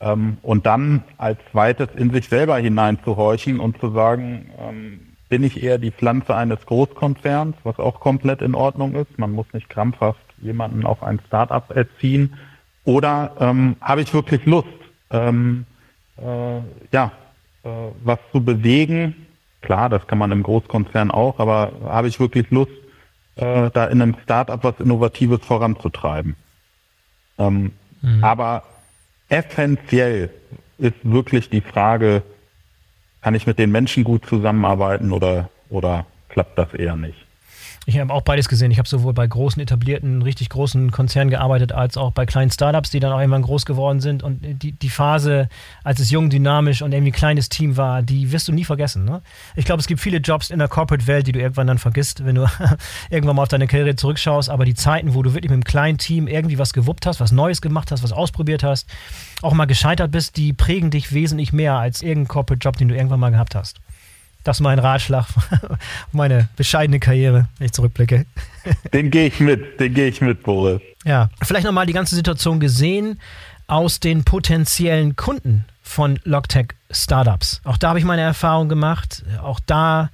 [0.00, 5.00] Ähm, und dann als zweites in sich selber hineinzuhorchen und zu sagen, ähm,
[5.34, 9.18] bin ich eher die Pflanze eines Großkonzerns, was auch komplett in Ordnung ist.
[9.18, 12.38] Man muss nicht krampfhaft jemanden auf ein Startup erziehen.
[12.84, 14.68] Oder ähm, habe ich wirklich Lust,
[15.10, 15.66] ähm,
[16.18, 16.58] äh,
[16.92, 17.10] ja,
[17.64, 17.68] äh,
[18.04, 19.26] was zu bewegen?
[19.60, 22.70] Klar, das kann man im Großkonzern auch, aber habe ich wirklich Lust,
[23.34, 26.36] äh, da in einem Startup was Innovatives voranzutreiben?
[27.38, 27.72] Ähm,
[28.02, 28.22] mhm.
[28.22, 28.62] Aber
[29.28, 30.30] essentiell
[30.78, 32.22] ist wirklich die Frage,
[33.24, 37.23] kann ich mit den Menschen gut zusammenarbeiten oder, oder klappt das eher nicht?
[37.86, 38.70] Ich habe auch beides gesehen.
[38.70, 42.90] Ich habe sowohl bei großen, etablierten, richtig großen Konzernen gearbeitet, als auch bei kleinen Startups,
[42.90, 44.22] die dann auch irgendwann groß geworden sind.
[44.22, 45.48] Und die, die Phase,
[45.82, 49.04] als es jung, dynamisch und irgendwie ein kleines Team war, die wirst du nie vergessen.
[49.04, 49.20] Ne?
[49.54, 52.36] Ich glaube, es gibt viele Jobs in der Corporate-Welt, die du irgendwann dann vergisst, wenn
[52.36, 52.46] du
[53.10, 54.48] irgendwann mal auf deine Karriere zurückschaust.
[54.48, 57.32] Aber die Zeiten, wo du wirklich mit einem kleinen Team irgendwie was gewuppt hast, was
[57.32, 58.88] Neues gemacht hast, was ausprobiert hast,
[59.42, 63.20] auch mal gescheitert bist, die prägen dich wesentlich mehr als irgendein Corporate-Job, den du irgendwann
[63.20, 63.80] mal gehabt hast.
[64.44, 65.26] Das ist mein Ratschlag,
[66.12, 68.26] meine bescheidene Karriere, wenn ich zurückblicke.
[68.92, 70.80] Den gehe ich mit, den gehe ich mit, Boris.
[71.04, 73.20] Ja, vielleicht nochmal die ganze Situation gesehen
[73.66, 77.60] aus den potenziellen Kunden von Logtech Startups.
[77.64, 79.22] Auch da habe ich meine Erfahrung gemacht.
[79.42, 80.10] Auch da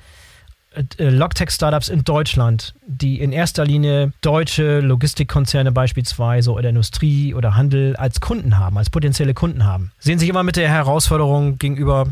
[0.74, 7.56] äh, Logtech Startups in Deutschland, die in erster Linie deutsche Logistikkonzerne beispielsweise oder Industrie oder
[7.56, 12.08] Handel als Kunden haben, als potenzielle Kunden haben, sehen sich immer mit der Herausforderung gegenüber,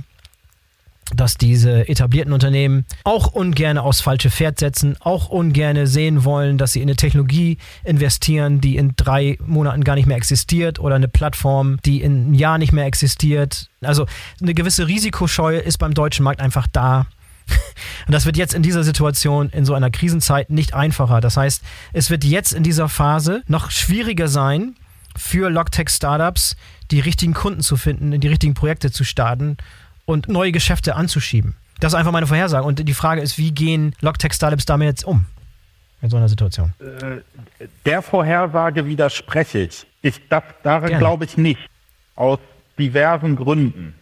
[1.14, 6.72] dass diese etablierten Unternehmen auch ungern aufs falsche Pferd setzen, auch ungern sehen wollen, dass
[6.72, 11.08] sie in eine Technologie investieren, die in drei Monaten gar nicht mehr existiert oder eine
[11.08, 13.70] Plattform, die in einem Jahr nicht mehr existiert.
[13.80, 14.06] Also
[14.40, 17.06] eine gewisse Risikoscheue ist beim deutschen Markt einfach da.
[18.06, 21.20] Und das wird jetzt in dieser Situation, in so einer Krisenzeit, nicht einfacher.
[21.20, 24.74] Das heißt, es wird jetzt in dieser Phase noch schwieriger sein,
[25.16, 26.54] für Logtech-Startups
[26.90, 29.56] die richtigen Kunden zu finden, in die richtigen Projekte zu starten
[30.08, 31.54] und neue Geschäfte anzuschieben.
[31.80, 32.66] Das ist einfach meine Vorhersage.
[32.66, 35.26] Und die Frage ist, wie gehen Logtech-Startups damit jetzt um?
[36.00, 36.72] In so einer Situation.
[36.80, 39.86] Äh, der Vorhersage widerspreche ich.
[40.00, 41.60] ich das, daran glaube ich nicht.
[42.16, 42.38] Aus
[42.78, 43.94] diversen Gründen.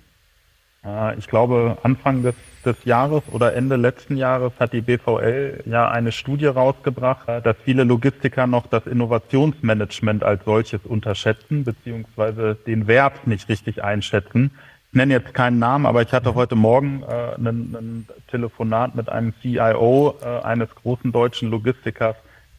[1.19, 6.13] Ich glaube, Anfang des, des Jahres oder Ende letzten Jahres hat die BVL ja eine
[6.13, 13.27] Studie rausgebracht, äh, dass viele Logistiker noch das Innovationsmanagement als solches unterschätzen, beziehungsweise den Wert
[13.27, 14.53] nicht richtig einschätzen
[14.93, 20.17] nenne jetzt keinen Namen, aber ich hatte heute Morgen äh, ein, Telefonat mit einem CIO
[20.23, 22.17] äh, eines großen deutschen Logistikers,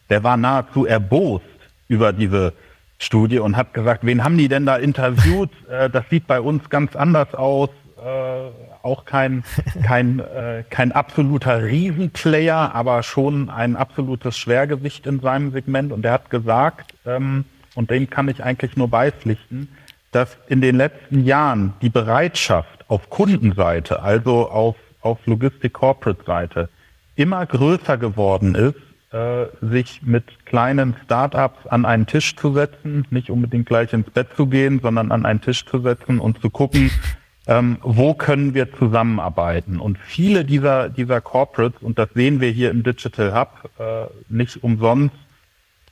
[0.09, 1.45] der war nahezu erbost
[1.87, 2.53] über diese
[2.99, 5.49] Studie und habe gesagt, wen haben die denn da interviewt?
[5.69, 7.69] äh, das sieht bei uns ganz anders aus.
[7.97, 8.49] Äh,
[8.83, 9.43] auch kein,
[9.83, 15.91] kein, äh, kein absoluter Riesenplayer, aber schon ein absolutes Schwergewicht in seinem Segment.
[15.91, 19.69] Und er hat gesagt, ähm, und dem kann ich eigentlich nur beipflichten,
[20.17, 26.69] dass in den letzten Jahren die Bereitschaft auf Kundenseite, also auf, auf Logistik-Corporate-Seite,
[27.15, 33.29] immer größer geworden ist, äh, sich mit kleinen Startups an einen Tisch zu setzen, nicht
[33.29, 36.89] unbedingt gleich ins Bett zu gehen, sondern an einen Tisch zu setzen und zu gucken,
[37.45, 39.79] ähm, wo können wir zusammenarbeiten.
[39.79, 44.63] Und viele dieser, dieser Corporates, und das sehen wir hier im Digital Hub, äh, nicht
[44.63, 45.13] umsonst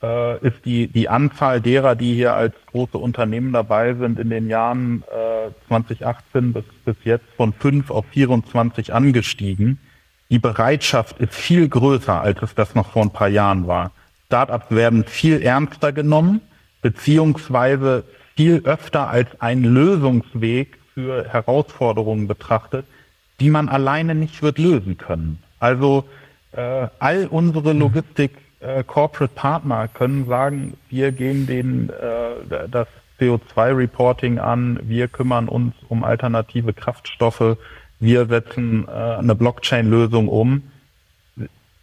[0.01, 4.49] äh, ist die, die Anzahl derer, die hier als große Unternehmen dabei sind, in den
[4.49, 9.79] Jahren äh, 2018 bis, bis jetzt von 5 auf 24 angestiegen.
[10.29, 13.91] Die Bereitschaft ist viel größer, als es das noch vor ein paar Jahren war.
[14.25, 16.41] Startups werden viel ernster genommen,
[16.81, 18.03] beziehungsweise
[18.35, 22.85] viel öfter als ein Lösungsweg für Herausforderungen betrachtet,
[23.39, 25.39] die man alleine nicht wird lösen können.
[25.59, 26.05] Also
[26.53, 28.31] äh, all unsere Logistik
[28.65, 32.87] äh, Corporate Partner können sagen, wir gehen den äh, das
[33.19, 37.57] CO2-Reporting an, wir kümmern uns um alternative Kraftstoffe,
[37.99, 40.63] wir setzen äh, eine Blockchain-Lösung um.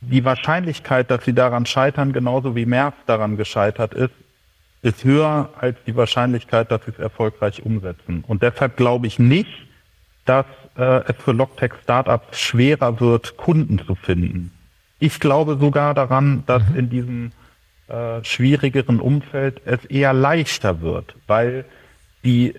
[0.00, 4.12] Die Wahrscheinlichkeit, dass sie daran scheitern, genauso wie Merz daran gescheitert ist,
[4.82, 8.24] ist höher als die Wahrscheinlichkeit, dass sie es erfolgreich umsetzen.
[8.26, 9.50] Und deshalb glaube ich nicht,
[10.24, 14.52] dass äh, es für Logtech-Startups schwerer wird, Kunden zu finden.
[15.02, 16.78] Ich glaube sogar daran, dass mhm.
[16.78, 17.32] in diesem
[17.88, 21.64] äh, schwierigeren Umfeld es eher leichter wird, weil
[22.22, 22.54] die,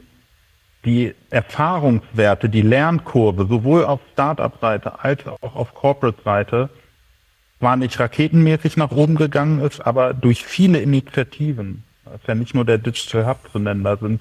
[0.83, 6.69] die Erfahrungswerte, die Lernkurve sowohl auf Startup-Seite als auch auf Corporate-Seite
[7.59, 12.53] zwar nicht raketenmäßig nach oben gegangen ist, aber durch viele Initiativen, das ist ja nicht
[12.53, 14.19] nur der Digital Hub zu nennen, da sind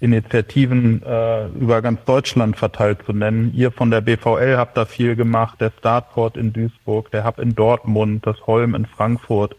[0.00, 3.52] Initiativen äh, über ganz Deutschland verteilt zu nennen.
[3.54, 7.54] Ihr von der BVL habt da viel gemacht, der Startport in Duisburg, der Hub in
[7.56, 9.56] Dortmund, das Holm in Frankfurt.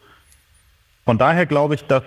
[1.03, 2.03] Von daher glaube ich, dass,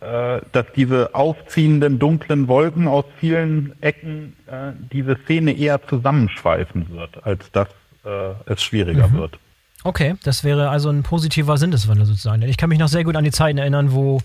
[0.00, 7.24] äh, dass diese aufziehenden dunklen Wolken aus vielen Ecken äh, diese Szene eher zusammenschweifen wird,
[7.24, 7.68] als dass
[8.04, 9.18] äh, es schwieriger mhm.
[9.18, 9.38] wird.
[9.84, 12.42] Okay, das wäre also ein positiver Sinneswandel sozusagen.
[12.42, 14.20] Ich kann mich noch sehr gut an die Zeiten erinnern, wo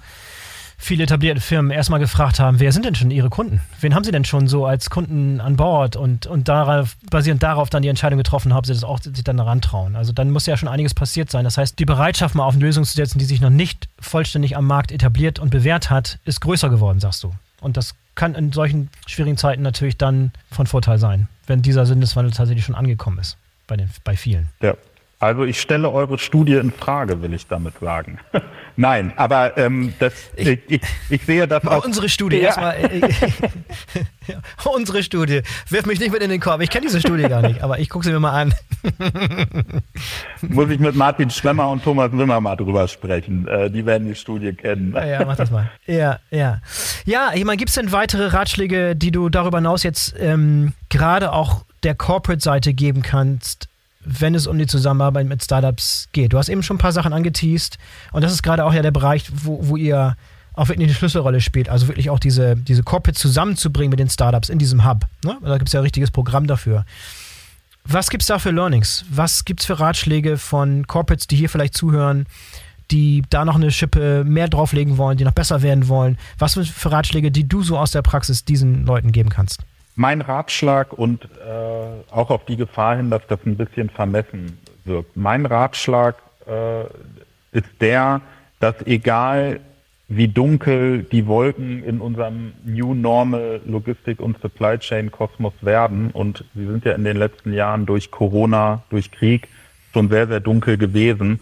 [0.82, 3.62] viele etablierte Firmen erstmal gefragt haben, wer sind denn schon ihre Kunden?
[3.80, 7.70] Wen haben sie denn schon so als Kunden an Bord und, und darauf, basierend darauf
[7.70, 9.96] dann die Entscheidung getroffen haben, sie das auch sich dann daran trauen.
[9.96, 11.44] Also dann muss ja schon einiges passiert sein.
[11.44, 14.58] Das heißt, die Bereitschaft mal auf eine Lösung zu setzen, die sich noch nicht vollständig
[14.58, 17.32] am Markt etabliert und bewährt hat, ist größer geworden, sagst du.
[17.62, 22.34] Und das kann in solchen schwierigen Zeiten natürlich dann von Vorteil sein, wenn dieser Sinneswandel
[22.34, 24.50] tatsächlich schon angekommen ist bei, den, bei vielen.
[24.62, 24.74] Ja.
[25.20, 28.18] Also ich stelle eure Studie in Frage, will ich damit sagen.
[28.76, 31.84] Nein, aber ähm, das, ich, ich, ich sehe das auch.
[31.86, 32.47] Unsere Studie ja.
[32.47, 32.76] erstmal.
[32.76, 33.01] Äh,
[34.76, 35.41] unsere Studie.
[35.69, 36.61] Wirf mich nicht mit in den Korb.
[36.61, 38.53] Ich kenne diese Studie gar nicht, aber ich gucke sie mir mal an.
[40.41, 43.47] Muss ich mit Martin Schlemmer und Thomas Wimmer mal drüber sprechen.
[43.47, 44.93] Äh, die werden die Studie kennen.
[44.93, 45.69] Ja, ja, mach das mal.
[45.86, 46.61] Ja, ja.
[47.05, 51.34] Ja, ich meine, gibt es denn weitere Ratschläge, die du darüber hinaus jetzt ähm, gerade
[51.34, 53.67] auch der Corporate-Seite geben kannst,
[54.04, 56.34] wenn es um die Zusammenarbeit mit Startups geht.
[56.34, 57.78] Du hast eben schon ein paar Sachen angeteased
[58.12, 60.16] und das ist gerade auch ja der Bereich, wo, wo ihr
[60.54, 61.70] auch wirklich eine Schlüsselrolle spielt.
[61.70, 65.06] Also wirklich auch diese, diese Corporates zusammenzubringen mit den Startups in diesem Hub.
[65.24, 65.38] Ne?
[65.41, 66.86] Da gibt es ja ein richtiges Programm dafür.
[67.84, 69.06] Was gibt es da für Learnings?
[69.10, 72.28] Was gibt es für Ratschläge von Corporates, die hier vielleicht zuhören,
[72.91, 76.18] die da noch eine Schippe mehr drauflegen wollen, die noch besser werden wollen?
[76.38, 79.62] Was für Ratschläge, die du so aus der Praxis diesen Leuten geben kannst?
[79.96, 85.16] Mein Ratschlag und äh, auch auf die Gefahr hin, dass das ein bisschen vermessen wirkt.
[85.16, 86.16] Mein Ratschlag
[86.48, 86.84] äh,
[87.52, 88.22] ist der,
[88.60, 89.60] dass egal
[90.08, 96.44] wie dunkel die Wolken in unserem New Normal Logistik und Supply Chain Kosmos werden und
[96.54, 99.48] sie sind ja in den letzten Jahren durch Corona, durch Krieg
[99.94, 101.39] schon sehr, sehr dunkel gewesen,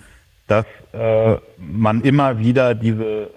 [0.48, 3.28] dass äh, man immer wieder diese, äh,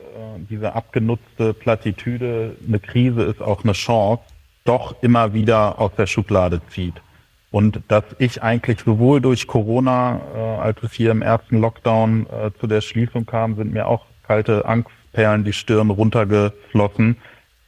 [0.50, 4.22] diese abgenutzte Plattitüde, eine Krise ist auch eine Chance,
[4.64, 6.94] doch immer wieder aus der Schublade zieht.
[7.50, 12.50] Und dass ich eigentlich sowohl durch Corona, äh, als es hier im ersten Lockdown äh,
[12.58, 17.18] zu der Schließung kam, sind mir auch kalte Angstperlen die Stirn runtergeflossen.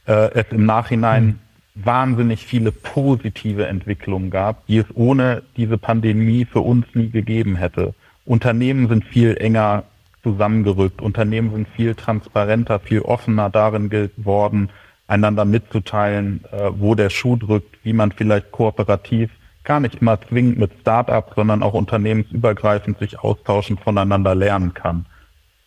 [0.07, 1.85] Äh, es im Nachhinein mhm.
[1.85, 7.93] wahnsinnig viele positive Entwicklungen gab, die es ohne diese Pandemie für uns nie gegeben hätte.
[8.25, 9.83] Unternehmen sind viel enger
[10.23, 10.99] zusammengerückt.
[10.99, 14.69] Unternehmen sind viel transparenter, viel offener darin geworden,
[15.07, 19.31] einander mitzuteilen, äh, wo der Schuh drückt, wie man vielleicht kooperativ
[19.63, 25.05] gar nicht immer zwingend mit Start-ups, sondern auch unternehmensübergreifend sich austauschen, voneinander lernen kann.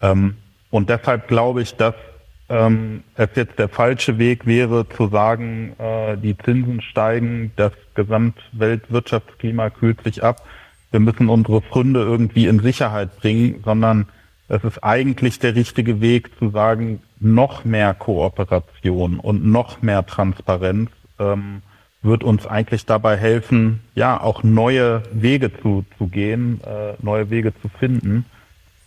[0.00, 0.36] Ähm,
[0.70, 1.94] und deshalb glaube ich, dass
[2.48, 9.70] ähm, es jetzt der falsche Weg wäre zu sagen, äh, die Zinsen steigen, das Gesamtweltwirtschaftsklima
[9.70, 10.46] kühlt sich ab,
[10.90, 14.06] wir müssen unsere Funde irgendwie in Sicherheit bringen, sondern
[14.48, 20.90] es ist eigentlich der richtige Weg zu sagen, noch mehr Kooperation und noch mehr Transparenz
[21.18, 21.62] ähm,
[22.02, 27.52] wird uns eigentlich dabei helfen, ja, auch neue Wege zu, zu gehen, äh, neue Wege
[27.60, 28.24] zu finden.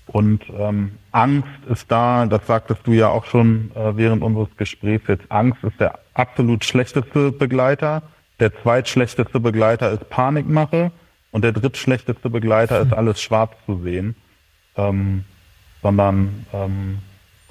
[0.07, 5.07] Und ähm, Angst ist da, das sagtest du ja auch schon äh, während unseres Gesprächs
[5.07, 8.01] jetzt, Angst ist der absolut schlechteste Begleiter.
[8.39, 10.91] Der zweitschlechteste Begleiter ist Panikmache
[11.31, 14.15] und der drittschlechteste Begleiter ist alles schwarz zu sehen.
[14.75, 15.25] Ähm,
[15.81, 16.99] sondern ähm,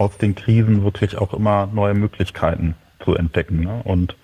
[0.00, 2.74] aus den Krisen wirklich auch immer neue Möglichkeiten
[3.04, 3.60] zu entdecken.
[3.60, 3.82] Ne?
[3.84, 4.16] Und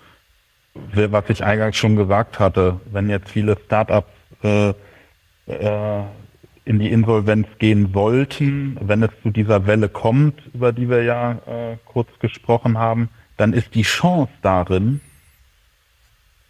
[0.73, 4.09] was ich eingangs schon gesagt hatte, wenn jetzt viele Startups
[4.43, 4.69] äh,
[5.45, 6.03] äh,
[6.65, 11.33] in die Insolvenz gehen wollten, wenn es zu dieser Welle kommt, über die wir ja
[11.45, 14.99] äh, kurz gesprochen haben, dann ist die Chance darin,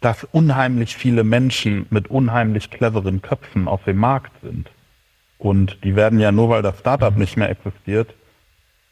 [0.00, 4.70] dass unheimlich viele Menschen mit unheimlich cleveren Köpfen auf dem Markt sind.
[5.36, 8.14] Und die werden ja nur, weil das Startup nicht mehr existiert,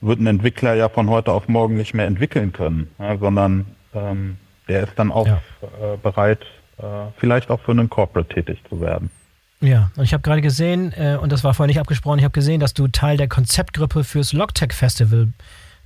[0.01, 4.37] wird ein Entwickler ja von heute auf morgen nicht mehr entwickeln können, ja, sondern ähm,
[4.69, 5.41] der ist dann auch ja.
[5.63, 6.41] äh, bereit,
[6.79, 6.83] äh,
[7.17, 9.11] vielleicht auch für einen Corporate tätig zu werden.
[9.61, 12.33] Ja, und ich habe gerade gesehen, äh, und das war vorher nicht abgesprochen, ich habe
[12.33, 15.29] gesehen, dass du Teil der Konzeptgruppe fürs Logtech Festival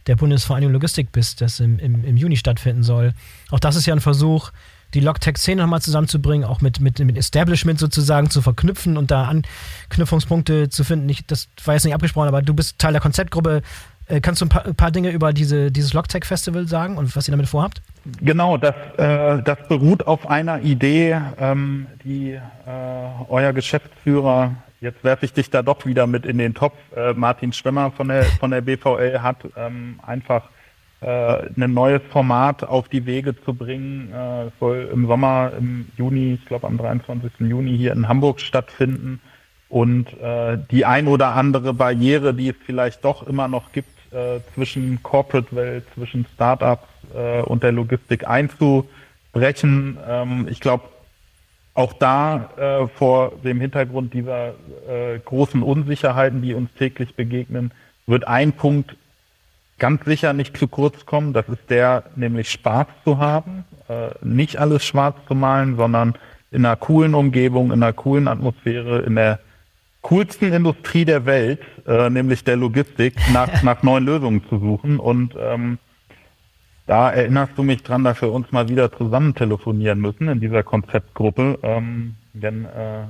[0.07, 3.13] der Bundesvereinigung Logistik bist, das im, im, im Juni stattfinden soll.
[3.51, 4.51] Auch das ist ja ein Versuch,
[4.95, 10.69] die Logtech-Szene nochmal zusammenzubringen, auch mit, mit, mit Establishment sozusagen zu verknüpfen und da Anknüpfungspunkte
[10.69, 11.09] zu finden.
[11.09, 13.63] Ich, das war jetzt nicht abgesprochen, aber du bist Teil der Konzeptgruppe.
[14.11, 17.29] Äh, kannst du ein paar, ein paar, Dinge über diese, dieses Logtech-Festival sagen und was
[17.29, 17.81] ihr damit vorhabt?
[18.21, 22.41] Genau, das, äh, das beruht auf einer Idee, ähm, die äh,
[23.29, 27.53] euer Geschäftsführer, jetzt werfe ich dich da doch wieder mit in den Topf, äh, Martin
[27.53, 30.49] Schwemmer von der, von der BVL hat, ähm, einfach
[31.03, 31.07] äh,
[31.57, 34.13] ein neues Format auf die Wege zu bringen.
[34.13, 37.31] Äh, soll im Sommer, im Juni, ich glaube am 23.
[37.39, 39.21] Juni hier in Hamburg stattfinden.
[39.69, 44.41] Und äh, die ein oder andere Barriere, die es vielleicht doch immer noch gibt äh,
[44.55, 49.99] zwischen Corporate-Welt, zwischen Startups äh, und der Logistik einzubrechen.
[50.07, 50.85] Ähm, ich glaube,
[51.75, 54.49] auch da äh, vor dem Hintergrund dieser
[54.89, 57.71] äh, großen Unsicherheiten, die uns täglich begegnen,
[58.07, 58.97] wird ein Punkt
[59.79, 61.33] ganz sicher nicht zu kurz kommen.
[61.33, 66.15] Das ist der, nämlich Spaß zu haben, äh, nicht alles schwarz zu malen, sondern
[66.51, 69.39] in einer coolen Umgebung, in einer coolen Atmosphäre, in der
[70.03, 74.99] coolsten Industrie der Welt, äh, nämlich der Logistik, nach, nach neuen Lösungen zu suchen.
[74.99, 75.79] Und ähm,
[76.87, 80.63] da erinnerst du mich dran, dass wir uns mal wieder zusammen telefonieren müssen in dieser
[80.63, 81.59] Konzeptgruppe.
[81.63, 83.05] Ähm, denn äh,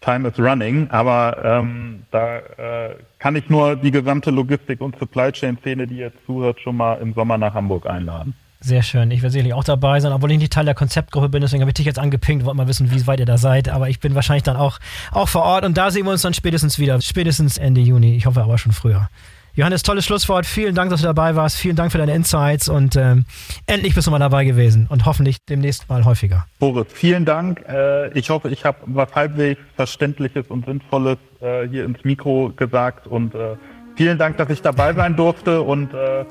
[0.00, 5.32] Time is running, aber ähm, da äh, kann ich nur die gesamte Logistik- und Supply
[5.32, 8.34] Chain-Szene, die jetzt zuhört, schon mal im Sommer nach Hamburg einladen.
[8.60, 9.10] Sehr schön.
[9.12, 11.70] Ich werde sicherlich auch dabei sein, obwohl ich nicht Teil der Konzeptgruppe bin, deswegen habe
[11.70, 13.68] ich dich jetzt angepinkt, wollte mal wissen, wie weit ihr da seid.
[13.68, 14.78] Aber ich bin wahrscheinlich dann auch,
[15.12, 17.00] auch vor Ort und da sehen wir uns dann spätestens wieder.
[17.00, 18.16] Spätestens Ende Juni.
[18.16, 19.08] Ich hoffe aber schon früher.
[19.54, 20.46] Johannes, tolles Schlusswort.
[20.46, 21.56] Vielen Dank, dass du dabei warst.
[21.56, 23.24] Vielen Dank für deine Insights und ähm,
[23.66, 26.46] endlich bist du mal dabei gewesen und hoffentlich demnächst mal häufiger.
[26.60, 27.64] Boris, vielen Dank.
[27.68, 33.08] Äh, ich hoffe, ich habe was halbwegs Verständliches und Sinnvolles äh, hier ins Mikro gesagt
[33.08, 33.56] und äh,
[33.96, 36.24] vielen Dank, dass ich dabei sein durfte und äh,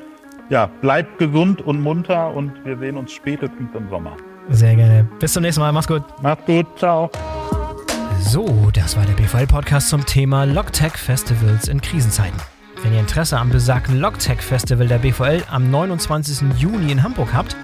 [0.49, 4.15] ja, bleibt gesund und munter und wir sehen uns spätestens im Sommer.
[4.49, 5.07] Sehr gerne.
[5.19, 5.71] Bis zum nächsten Mal.
[5.71, 6.03] Mach's gut.
[6.21, 6.65] Mach's gut.
[6.77, 7.09] Ciao.
[8.19, 12.39] So, das war der BVL-Podcast zum Thema Logtech Festivals in Krisenzeiten.
[12.83, 16.57] Wenn ihr Interesse am besagten Logtech Festival der BVL am 29.
[16.57, 17.55] Juni in Hamburg habt,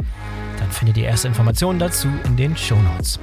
[0.59, 3.19] dann findet ihr erste Informationen dazu in den Show Notes.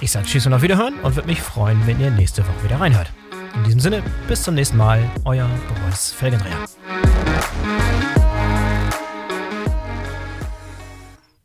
[0.00, 2.80] Ich sage Tschüss und auf Wiederhören und würde mich freuen, wenn ihr nächste Woche wieder
[2.80, 3.12] reinhört.
[3.54, 6.58] In diesem Sinne, bis zum nächsten Mal, euer Boris Felgendreher.